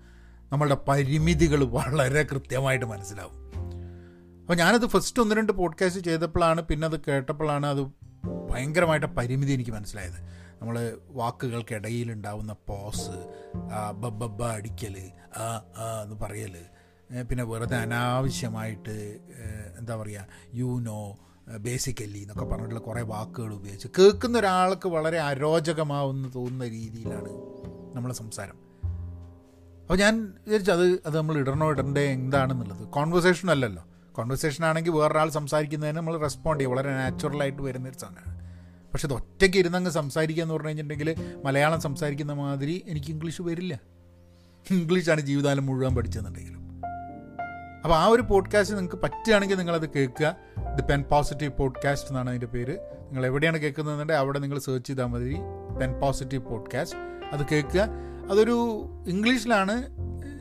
നമ്മളുടെ 0.52 0.78
പരിമിതികൾ 0.88 1.64
വളരെ 1.64 2.24
കൃത്യമായിട്ട് 2.24 2.86
മനസ്സിലാവും. 2.86 3.44
അപ്പോൾ 4.42 4.56
ഞാനത് 4.56 4.88
ഫസ്റ്റ് 4.88 5.22
ഒന്ന് 5.22 5.36
രണ്ട് 5.36 5.54
പോഡ്കാസ്റ്റ് 5.54 6.02
ചെയ്തപ്പോഴാണ് 6.02 6.62
പിന്നെ 6.62 6.88
അത് 6.88 7.02
കേട്ടപ്പോഴാണ് 7.08 7.66
അത് 7.66 7.92
ഭയങ്കരമായിട്ട് 8.24 9.08
പരിമിതി 9.18 9.52
എനിക്ക് 9.52 9.72
മനസ്സിലായത്. 9.72 10.20
നമ്മൾ 10.60 10.76
വാക്കുകൾക്കിടയിൽ 11.20 12.10
ഉണ്ടാവുന്ന 12.12 12.54
പോസ് 12.70 13.18
ബബ്ബ 14.02 14.42
അടിക്കൽ 14.58 14.96
ആ 15.38 15.48
ആ 15.84 15.88
എന്ന് 16.04 16.16
പറയൽ 16.22 16.56
പിന്നെ 17.30 17.44
വെറുതെ 17.44 17.78
അനാവശ്യമായിട്ട് 17.86 18.96
എന്താ 19.80 19.96
പറയുക 20.02 20.26
യു 20.62 20.72
നോ 20.88 21.00
എന്നൊക്കെ 22.24 22.46
പറഞ്ഞിട്ടുള്ള 22.52 22.84
കുറേ 22.90 23.02
വാക്കുകൾ 23.14 23.54
ഉപയോഗിച്ച് 23.54 23.88
കേൾക്കുന്ന 23.98 24.38
ഒരാൾക്ക് 24.40 24.88
വളരെ 24.88 25.20
അരോചകമാവുന്ന 25.30 26.32
തോന്നുന്ന 26.36 26.68
രീതിയിലാണ് 26.78 27.32
നമ്മളെ 27.96 28.16
സംസാരം. 28.22 28.58
അപ്പോൾ 29.82 29.98
ഞാൻ 30.04 30.14
വിചാരിച്ചു 30.46 30.72
അത് 30.72 30.86
അത് 31.08 31.16
നമ്മൾ 31.18 31.36
ഇടണോ 31.38 31.68
ഇടണ്ടേ 31.72 32.04
എന്താണെന്നുള്ളത്. 32.20 32.84
കോൺവെർസേഷൻ 32.98 33.52
അല്ലല്ലോ. 33.52 33.84
കോൺവെർസേഷൻ 34.14 34.66
ആണെങ്കിൽ 34.66 34.92
വേറൊരാൾ 34.92 35.30
സംസാരിക്കുന്നതിന് 35.30 35.98
നമ്മൾ 35.98 36.18
റെസ്പോണ്ട് 36.18 36.64
ചെയ്യും. 36.64 36.78
വളരെ 36.78 36.92
നാച്ചുറലായിട്ട് 36.92 37.62
വരുന്നൊരു 37.62 37.98
സാധനമാണ്. 37.98 38.44
പക്ഷെ 38.92 39.08
ഇത് 39.08 39.14
ഒറ്റയ്ക്ക് 39.14 39.58
ഇരുന്നങ്ങ് 39.58 39.92
സംസാരിക്കുക 39.92 40.44
എന്ന് 40.44 40.54
പറഞ്ഞു 40.54 40.68
കഴിഞ്ഞിട്ടുണ്ടെങ്കിൽ 40.68 41.16
മലയാളം 41.46 41.82
സംസാരിക്കുന്ന 41.82 42.34
മാതിരി 42.34 42.84
എനിക്ക് 42.88 43.12
ഇംഗ്ലീഷ് 43.12 43.42
വരില്ല. 43.42 43.80
ഇംഗ്ലീഷാണ് 44.72 45.22
ജീവിതകാലം 45.22 45.66
മുഴുവൻ 45.66 45.96
പഠിച്ചതെന്നുണ്ടെങ്കിലും. 45.96 46.82
അപ്പോൾ 47.84 47.96
ആ 47.96 48.06
ഒരു 48.06 48.22
പോഡ്കാസ്റ്റ് 48.22 48.76
നിങ്ങൾക്ക് 48.76 49.02
പറ്റുകയാണെങ്കിൽ 49.04 49.56
നിങ്ങളത് 49.56 49.90
കേൾക്കുക. 49.90 50.36
ദി 50.76 50.82
പെൻ 50.82 51.04
പോസിറ്റീവ് 51.04 51.52
പോഡ്കാസ്റ്റ് 51.60 52.10
എന്നാണ് 52.10 52.30
അതിന്റെ 52.30 52.48
പേര്. 52.48 52.78
നിങ്ങൾ 53.06 53.26
എവിടെയാണ് 53.26 53.58
കേൾക്കുന്നതെന്നുണ്ടെങ്കിൽ 53.58 54.22
അവിടെ 54.22 54.40
നിങ്ങൾ 54.40 54.60
സെർച്ച് 54.60 54.90
ചെയ്താൽ 54.90 55.06
മതി. 55.06 55.36
പെൻ 55.82 55.94
പോസിറ്റീവ് 55.94 56.42
പോഡ്കാസ്റ്റ് 56.42 56.98
അത് 57.34 57.46
കേൾക്കുക. 57.52 57.90
അതൊരു 58.32 58.86
ഇംഗ്ലീഷിലാണ് 59.08 59.84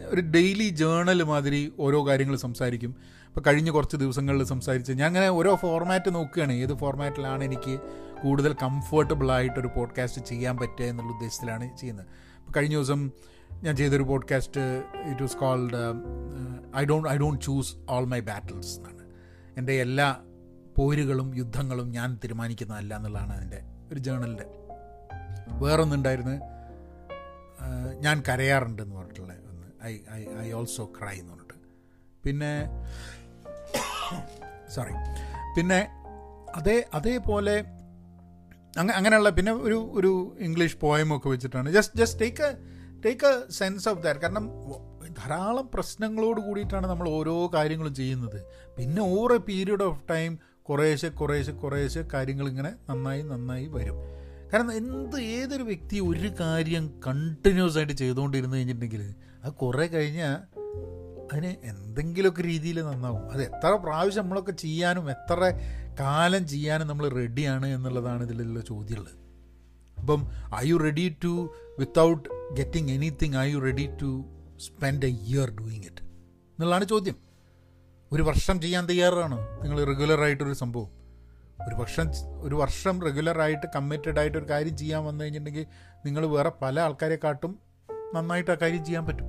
ഒരു 0.08 0.20
ഡെയിലി 0.20 0.68
ജേണൽ 0.68 1.22
മാതിരി 1.22 1.72
ഓരോ 1.78 2.08
കാര്യങ്ങൾ 2.08 2.36
സംസാരിക്കും. 2.36 2.96
ഇപ്പോൾ 3.32 3.44
കഴിഞ്ഞ 3.46 3.70
കുറച്ച് 3.70 3.96
ദിവസങ്ങളിൽ 3.96 4.44
സംസാരിച്ച് 4.44 4.92
ഞാൻ 4.92 5.06
അങ്ങനെ 5.06 5.28
ഓരോ 5.28 5.54
ഫോർമാറ്റ് 5.54 6.14
നോക്കുകയാണ്. 6.14 6.52
ഏത് 6.52 6.74
ഫോർമാറ്റിലാണ് 6.74 7.44
എനിക്ക് 7.44 7.80
കൂടുതൽ 8.22 8.52
കംഫർട്ടബിളായിട്ടൊരു 8.52 9.70
പോഡ്കാസ്റ്റ് 9.76 10.24
ചെയ്യാൻ 10.24 10.56
പറ്റുക 10.56 10.84
എന്നുള്ള 10.84 11.12
ഉദ്ദേശത്തിലാണ് 11.12 11.76
ചെയ്യുന്നത്. 11.76 12.06
ഇപ്പോൾ 12.38 12.52
കഴിഞ്ഞ 12.56 12.74
ദിവസം 12.74 13.10
ഞാൻ 13.52 13.76
ചെയ്തൊരു 13.76 14.02
podcast 14.02 14.60
it 15.10 15.22
was 15.22 15.36
called 15.36 15.76
I 16.76 16.84
don't 16.84 17.08
I 17.08 17.16
don't 17.16 17.44
choose 17.44 17.76
all 17.90 18.04
my 18.04 18.20
battles 18.20 18.76
എന്നാണ്. 18.76 19.02
എന്റെ 19.58 19.72
എല്ലാ 19.72 20.16
പോരുകളും 20.76 21.36
യുദ്ധങ്ങളും 21.36 21.90
ഞാൻ 21.90 22.14
തീരുമാനിക്കുന്നതല്ല 22.24 22.96
എന്നുള്ളതാണ് 22.96 23.32
അതിന്റെ 23.32 23.62
ഒരു 23.92 23.98
ജേണലിന്റെ 23.98 24.44
വേറൊന്നുണ്ടായിരുന്നു. 25.48 26.40
ഞാൻ 28.00 28.22
കരയാറുണ്ട് 28.28 28.82
എന്ന് 28.82 28.96
പറഞ്ഞിട്ടുള്ള 28.96 29.32
ഒന്ന്. 29.32 29.84
I 29.84 29.98
I 30.12 30.26
I 30.40 30.52
also 30.52 30.84
cry 30.84 31.16
എന്ന് 31.16 31.32
പറഞ്ഞിട്ട്. 31.32 31.54
പിന്നെ 32.24 32.68
സോറി 34.74 34.94
പിന്നെ 35.56 35.80
അതേ 36.54 36.84
അതേപോലെ 36.94 37.54
അങ്ങനെ 38.78 38.94
അങ്ങനെയുള്ള 38.98 39.30
പിന്നെ 39.30 39.52
ഒരു 39.52 39.78
ഒരു 39.92 40.10
ഇംഗ്ലീഷ് 40.38 40.78
പോയമൊക്കെ 40.78 41.28
വെച്ചിട്ടാണ്. 41.28 41.70
Just 41.70 41.96
just 41.96 42.20
take 42.20 42.42
a 42.42 42.52
take 43.04 43.26
a 43.26 43.32
sense 43.50 43.88
of 43.88 44.02
that 44.02 44.20
കാരണം 44.20 44.44
ധാരാളം 45.18 45.66
പ്രശ്നങ്ങളോട് 45.74 46.40
കൂടിയിട്ടാണ് 46.40 46.86
നമ്മൾ 46.86 47.08
ഓരോ 47.08 47.50
കാര്യങ്ങളും 47.54 47.94
ചെയ്യുന്നത്. 47.94 48.38
പിന്നെ 48.78 49.02
over 49.02 49.32
a 49.32 49.38
period 49.38 49.82
of 49.82 50.02
time 50.10 50.30
കുറേശ്ശെ 50.62 51.08
കുറേശ്ശെ 51.08 51.52
കുറേശ്ശെ 51.52 52.04
കാര്യങ്ങൾ 52.14 52.48
ഇങ്ങനെ 52.48 52.72
നന്നായി 52.90 53.22
നന്നായി 53.22 53.66
വരും. 53.66 53.96
കാരണം 54.52 54.72
എന്ത് 54.72 55.20
ഏതൊരു 55.20 55.62
വ്യക്തി 55.62 56.00
ഒരു 56.00 56.30
കാര്യം 56.40 57.00
കണ്ടിന്യൂസ് 57.06 57.78
ആയിട്ട് 57.78 57.92
ചെയ്തുകൊണ്ടിരുന്നു 57.92 58.56
കഴിഞ്ഞിട്ടുണ്ടെങ്കിൽ 58.56 59.02
അത് 59.44 59.52
കുറേ 59.52 59.86
കഴിഞ്ഞാൽ 59.86 60.34
അതിന് 61.32 61.54
എന്തെങ്കിലുമൊക്കെ 61.62 62.42
രീതിയിൽ 62.42 62.82
നന്നാവും. 62.82 63.32
അത് 63.32 63.42
എത്ര 63.42 63.68
പ്രാവശ്യം 63.68 64.22
നമ്മളൊക്കെ 64.22 64.52
ചെയ്യാനും 64.52 65.10
എത്ര 65.10 65.52
കാലം 66.00 66.48
ചെയ്യാനും 66.48 66.88
നമ്മൾ 66.88 67.08
റെഡിയാണ് 67.08 67.66
എന്നുള്ളതാണ് 67.66 68.24
ഇതിലുള്ള 68.24 68.60
ചോദ്യമുള്ളത്. 68.60 69.22
അപ്പം 70.00 70.28
I 70.56 70.68
you 70.68 70.76
ready 70.76 71.16
to 71.24 71.54
without 71.78 72.28
getting 72.52 72.92
anything 72.92 73.36
I 73.36 73.52
you 73.52 73.58
ready 73.58 73.88
to 74.02 74.24
spend 74.56 75.06
a 75.06 75.08
year 75.08 75.50
doing 75.50 75.84
it 75.84 76.02
എന്നുള്ളതാണ് 76.02 76.84
ചോദ്യം. 76.84 77.16
ഒരു 78.12 78.22
വർഷം 78.22 78.60
ചെയ്യാൻ 78.60 78.88
തയ്യാറാണോ? 78.88 79.38
നിങ്ങൾ 79.62 79.84
റെഗുലറായിട്ടൊരു 79.84 80.52
സംഭവം. 80.52 81.02
ഒരു 81.68 81.74
വർഷം 81.74 82.04
ഒരു 82.40 82.54
വർഷം 82.54 83.02
റെഗുലറായിട്ട് 83.02 83.66
കമ്മിറ്റഡ് 83.76 84.18
ആയിട്ട് 84.18 84.38
ഒരു 84.38 84.50
കാര്യം 84.50 84.76
ചെയ്യാൻ 84.76 85.04
വന്നു 85.04 85.24
കഴിഞ്ഞിട്ടുണ്ടെങ്കിൽ 85.24 85.66
നിങ്ങൾ 86.06 86.26
വേറെ 86.26 86.52
പല 86.62 86.80
ആൾക്കാരെക്കാട്ടും 86.80 87.58
നന്നായിട്ട് 88.14 88.50
ആ 88.50 88.54
കാര്യം 88.54 88.84
ചെയ്യാൻ 88.84 89.06
പറ്റും. 89.06 89.24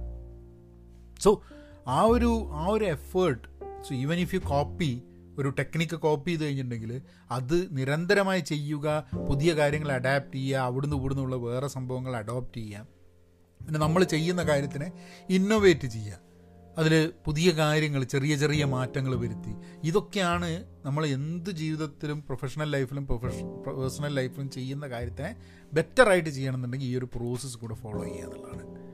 സോ 1.22 1.42
ആ 1.88 2.04
ഒരു 2.04 2.50
ആ 2.52 2.65
ഒരു 2.67 2.86
effort 2.86 3.48
so 3.84 3.96
even 3.96 4.19
if 4.19 4.36
you 4.36 4.39
copy 4.39 5.04
ഒരു 5.39 5.50
ടെക്നിക്ക് 5.50 5.96
കോപ്പി 5.96 6.32
ചെയ്ത് 6.32 6.43
കഴിഞ്ഞിട്ടുണ്ടെങ്കിൽ 6.43 7.02
അത് 7.32 7.78
നിരന്തരമായി 7.78 8.39
ചെയ്യുക 8.39 9.10
പുതിയ 9.30 9.54
കാര്യങ്ങൾ 9.54 9.91
അഡാപ്റ്റ് 9.91 10.34
ചെയ്യുക 10.34 10.58
അവിടുന്ന് 10.58 10.96
ഇവിടുന്നുള്ള 10.96 11.36
വേറെ 11.36 11.67
സംഭവങ്ങൾ 11.67 12.15
അഡോപ്റ്റ് 12.15 12.58
ചെയ്യുക. 12.58 12.88
പിന്നെ 13.67 13.80
നമ്മൾ 13.80 14.04
ചെയ്യുന്ന 14.04 14.43
കാര്യത്തിനെ 14.43 14.91
ഇന്നോവേറ്റ് 15.30 15.88
ചെയ്യുക. 15.88 16.19
അതിൽ 16.78 17.13
പുതിയ 17.26 17.52
കാര്യങ്ങൾ 17.52 18.04
ചെറിയ 18.04 18.36
ചെറിയ 18.36 18.65
മാറ്റങ്ങൾ 18.65 19.15
വരുത്തി. 19.15 19.56
ഇതൊക്കെയാണ് 19.84 20.65
നമ്മൾ 20.86 21.06
എന്ത് 21.06 21.50
ജീവിതത്തിലും 21.50 22.22
പ്രൊഫഷണൽ 22.22 22.69
ലൈഫിലും 22.69 23.08
പ്രൊഫഷ 23.08 23.36
പേഴ്സണൽ 23.67 24.13
ലൈഫിലും 24.13 24.50
ചെയ്യുന്ന 24.50 24.88
കാര്യത്തിനെ 24.88 25.36
ബെറ്ററായിട്ട് 25.74 26.30
ചെയ്യണമെന്നുണ്ടെങ്കിൽ 26.30 26.88
ഈ 26.88 26.98
ഒരു 26.98 27.06
പ്രോസസ്സ് 27.06 27.58
കൂടെ 27.58 27.74
ഫോളോ 27.74 28.04
ചെയ്യുക 28.04 28.26
എന്നുള്ളതാണ്. 28.26 28.93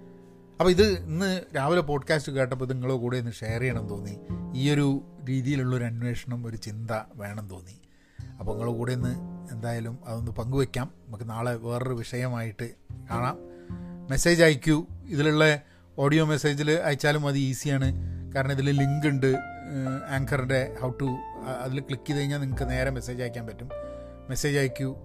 അപ്പോൾ 0.59 0.71
ഇത് 0.71 0.83
ഇന്ന് 0.83 1.41
രാവിലെ 1.55 1.81
പോഡ്കാസ്റ്റ് 1.81 2.31
കേട്ടപ്പോൾ 2.31 2.65
നിങ്ങളെ 2.65 2.95
കൂടെ 2.95 3.17
ഒന്ന് 3.17 3.31
ഷെയർ 3.31 3.59
ചെയ്യണം 3.59 3.87
തോന്നി. 3.87 4.19
ഈ 4.55 4.71
ഒരു 4.71 5.01
രീതിയിലുള്ളൊരു 5.29 5.83
അന്വേഷണം 5.83 6.45
ഒരു 6.47 6.55
ചിന്ത 6.55 6.91
വേണം 7.15 7.49
തോന്നി. 7.49 7.81
അപ്പോൾ 8.39 8.51
നിങ്ങളെ 8.51 8.77
കൂടെ 8.77 8.93
ഒന്ന് 8.93 9.15
എന്തായാലും 9.51 9.99
അതൊന്ന് 10.05 10.31
പങ്കുവെക്കാം. 10.31 10.91
നമുക്ക് 11.07 11.29
നാളെ 11.29 11.55
വേറൊരു 11.55 11.93
വിഷയമായിട്ട് 11.93 12.69
കാണാം. 13.11 13.37
മെസ്സേജ് 14.09 14.43
അയക്കൂ. 14.43 14.85
ഇതിലുള്ള 15.05 15.59
ഓഡിയോ 15.97 16.25
മെസ്സേജിൽ 16.25 16.71
അയച്ചാലും 16.71 17.27
അത് 17.27 17.37
ഈസിയാണ് 17.37 17.95
കാരണം 18.33 18.51
ഇതിൽ 18.51 18.69
ലിങ്ക് 18.69 19.07
ഉണ്ട്. 19.07 19.35
ആങ്കറിന്റെ 20.09 20.75
ഹൗ 20.81 20.89
ടു 20.89 21.17
അതിൽ 21.61 21.79
ക്ലിക്ക് 21.79 22.07
ചെയ്ത് 22.07 22.19
കഴിഞ്ഞാൽ 22.19 22.39
നിങ്ങൾക്ക് 22.39 22.69
നേരെ 22.69 22.89
മെസ്സേജ് 22.89 23.21
അയക്കാൻ 23.21 23.47
പറ്റും. 23.47 23.69
മെസ്സേജ് 24.29 24.57
അയക്കൂ. 24.57 24.95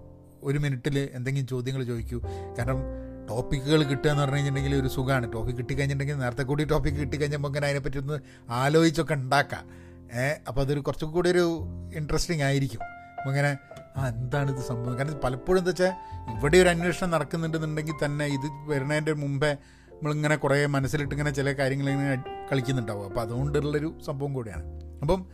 ഒരു 0.43 0.57
മിനിറ്റിൽ 0.57 1.09
എന്തെങ്കിലും 1.13 1.47
ചോദ്യങ്ങൾ 1.47 1.83
ചോദിക്കൂ. 1.83 2.21
കാരണം 2.57 3.04
ടോപ്പിക്കുകൾ 3.29 3.83
കിട്ടുക 3.83 4.09
എന്ന് 4.09 4.21
പറഞ്ഞു 4.21 4.35
കഴിഞ്ഞിട്ടുണ്ടെങ്കിൽ 4.35 4.79
ഒരു 4.81 4.87
സുഖമാണ്. 4.87 5.33
ടോപ്പിക് 5.33 5.55
കിട്ടിക്കഴിഞ്ഞിട്ടുണ്ടെങ്കിൽ 5.55 6.23
നേരത്തെ 6.23 6.43
കൂടി 6.43 6.65
ടോപ്പിക് 6.65 6.93
കിട്ടിക്കഴിഞ്ഞപ്പോൾ 6.93 7.47
അങ്ങനെ 7.47 7.65
അതിനെപ്പറ്റി 7.65 7.97
ഒന്ന് 7.97 8.19
ആലോചിച്ചൊക്കെ 8.49 9.13
ഉണ്ടാക്കാം. 9.13 9.69
ഏഹ് 10.13 10.37
അപ്പോൾ 10.47 10.61
അതൊരു 10.61 10.79
കുറച്ചും 10.79 11.11
കൂടി 11.11 11.29
ഒരു 11.31 11.65
ഇൻട്രസ്റ്റിംഗ് 11.95 12.43
ആയിരിക്കും. 12.43 12.79
അപ്പോൾ 12.83 13.29
ഇങ്ങനെ 13.29 13.57
ആ 13.97 14.07
എന്താണ് 14.07 14.57
ഇത് 14.57 14.65
സംഭവം? 14.65 14.97
കാരണം 14.97 15.19
പലപ്പോഴും 15.23 15.59
എന്താ 15.59 15.69
വെച്ചാൽ 15.69 15.93
ഇവിടെ 16.37 16.57
ഒരു 16.57 16.69
അന്വേഷണം 16.69 17.09
നടക്കുന്നുണ്ടെന്നുണ്ടെങ്കിൽ 17.09 17.93
തന്നെ 18.05 18.25
ഇത് 18.25 18.69
വരുന്നതിന്റെ 18.69 19.13
മുമ്പേ 19.13 19.51
നമ്മളിങ്ങനെ 19.93 20.35
കുറേ 20.35 20.65
മനസ്സിലിട്ട് 20.65 21.13
ഇങ്ങനെ 21.15 21.31
ചില 21.31 21.51
കാര്യങ്ങൾ 21.51 21.89
ഇങ്ങനെ 21.89 22.23
കളിക്കുന്നുണ്ടാവും. 22.51 23.05
അപ്പോൾ 23.05 23.21
അതുകൊണ്ടുള്ളൊരു 23.21 23.99
സംഭവം 24.05 24.33
കൂടിയാണ്. 24.33 24.63
അപ്പം 25.01 25.25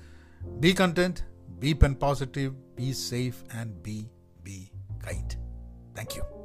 be 0.42 0.76
content 0.82 1.18
be 1.50 1.74
pen 1.74 1.94
positive 1.94 2.56
be 2.56 2.92
safe 2.92 3.58
and 3.58 3.74
be 3.74 4.08
be 4.44 4.70
kind 5.08 5.32
thank 5.98 6.18
you 6.18 6.41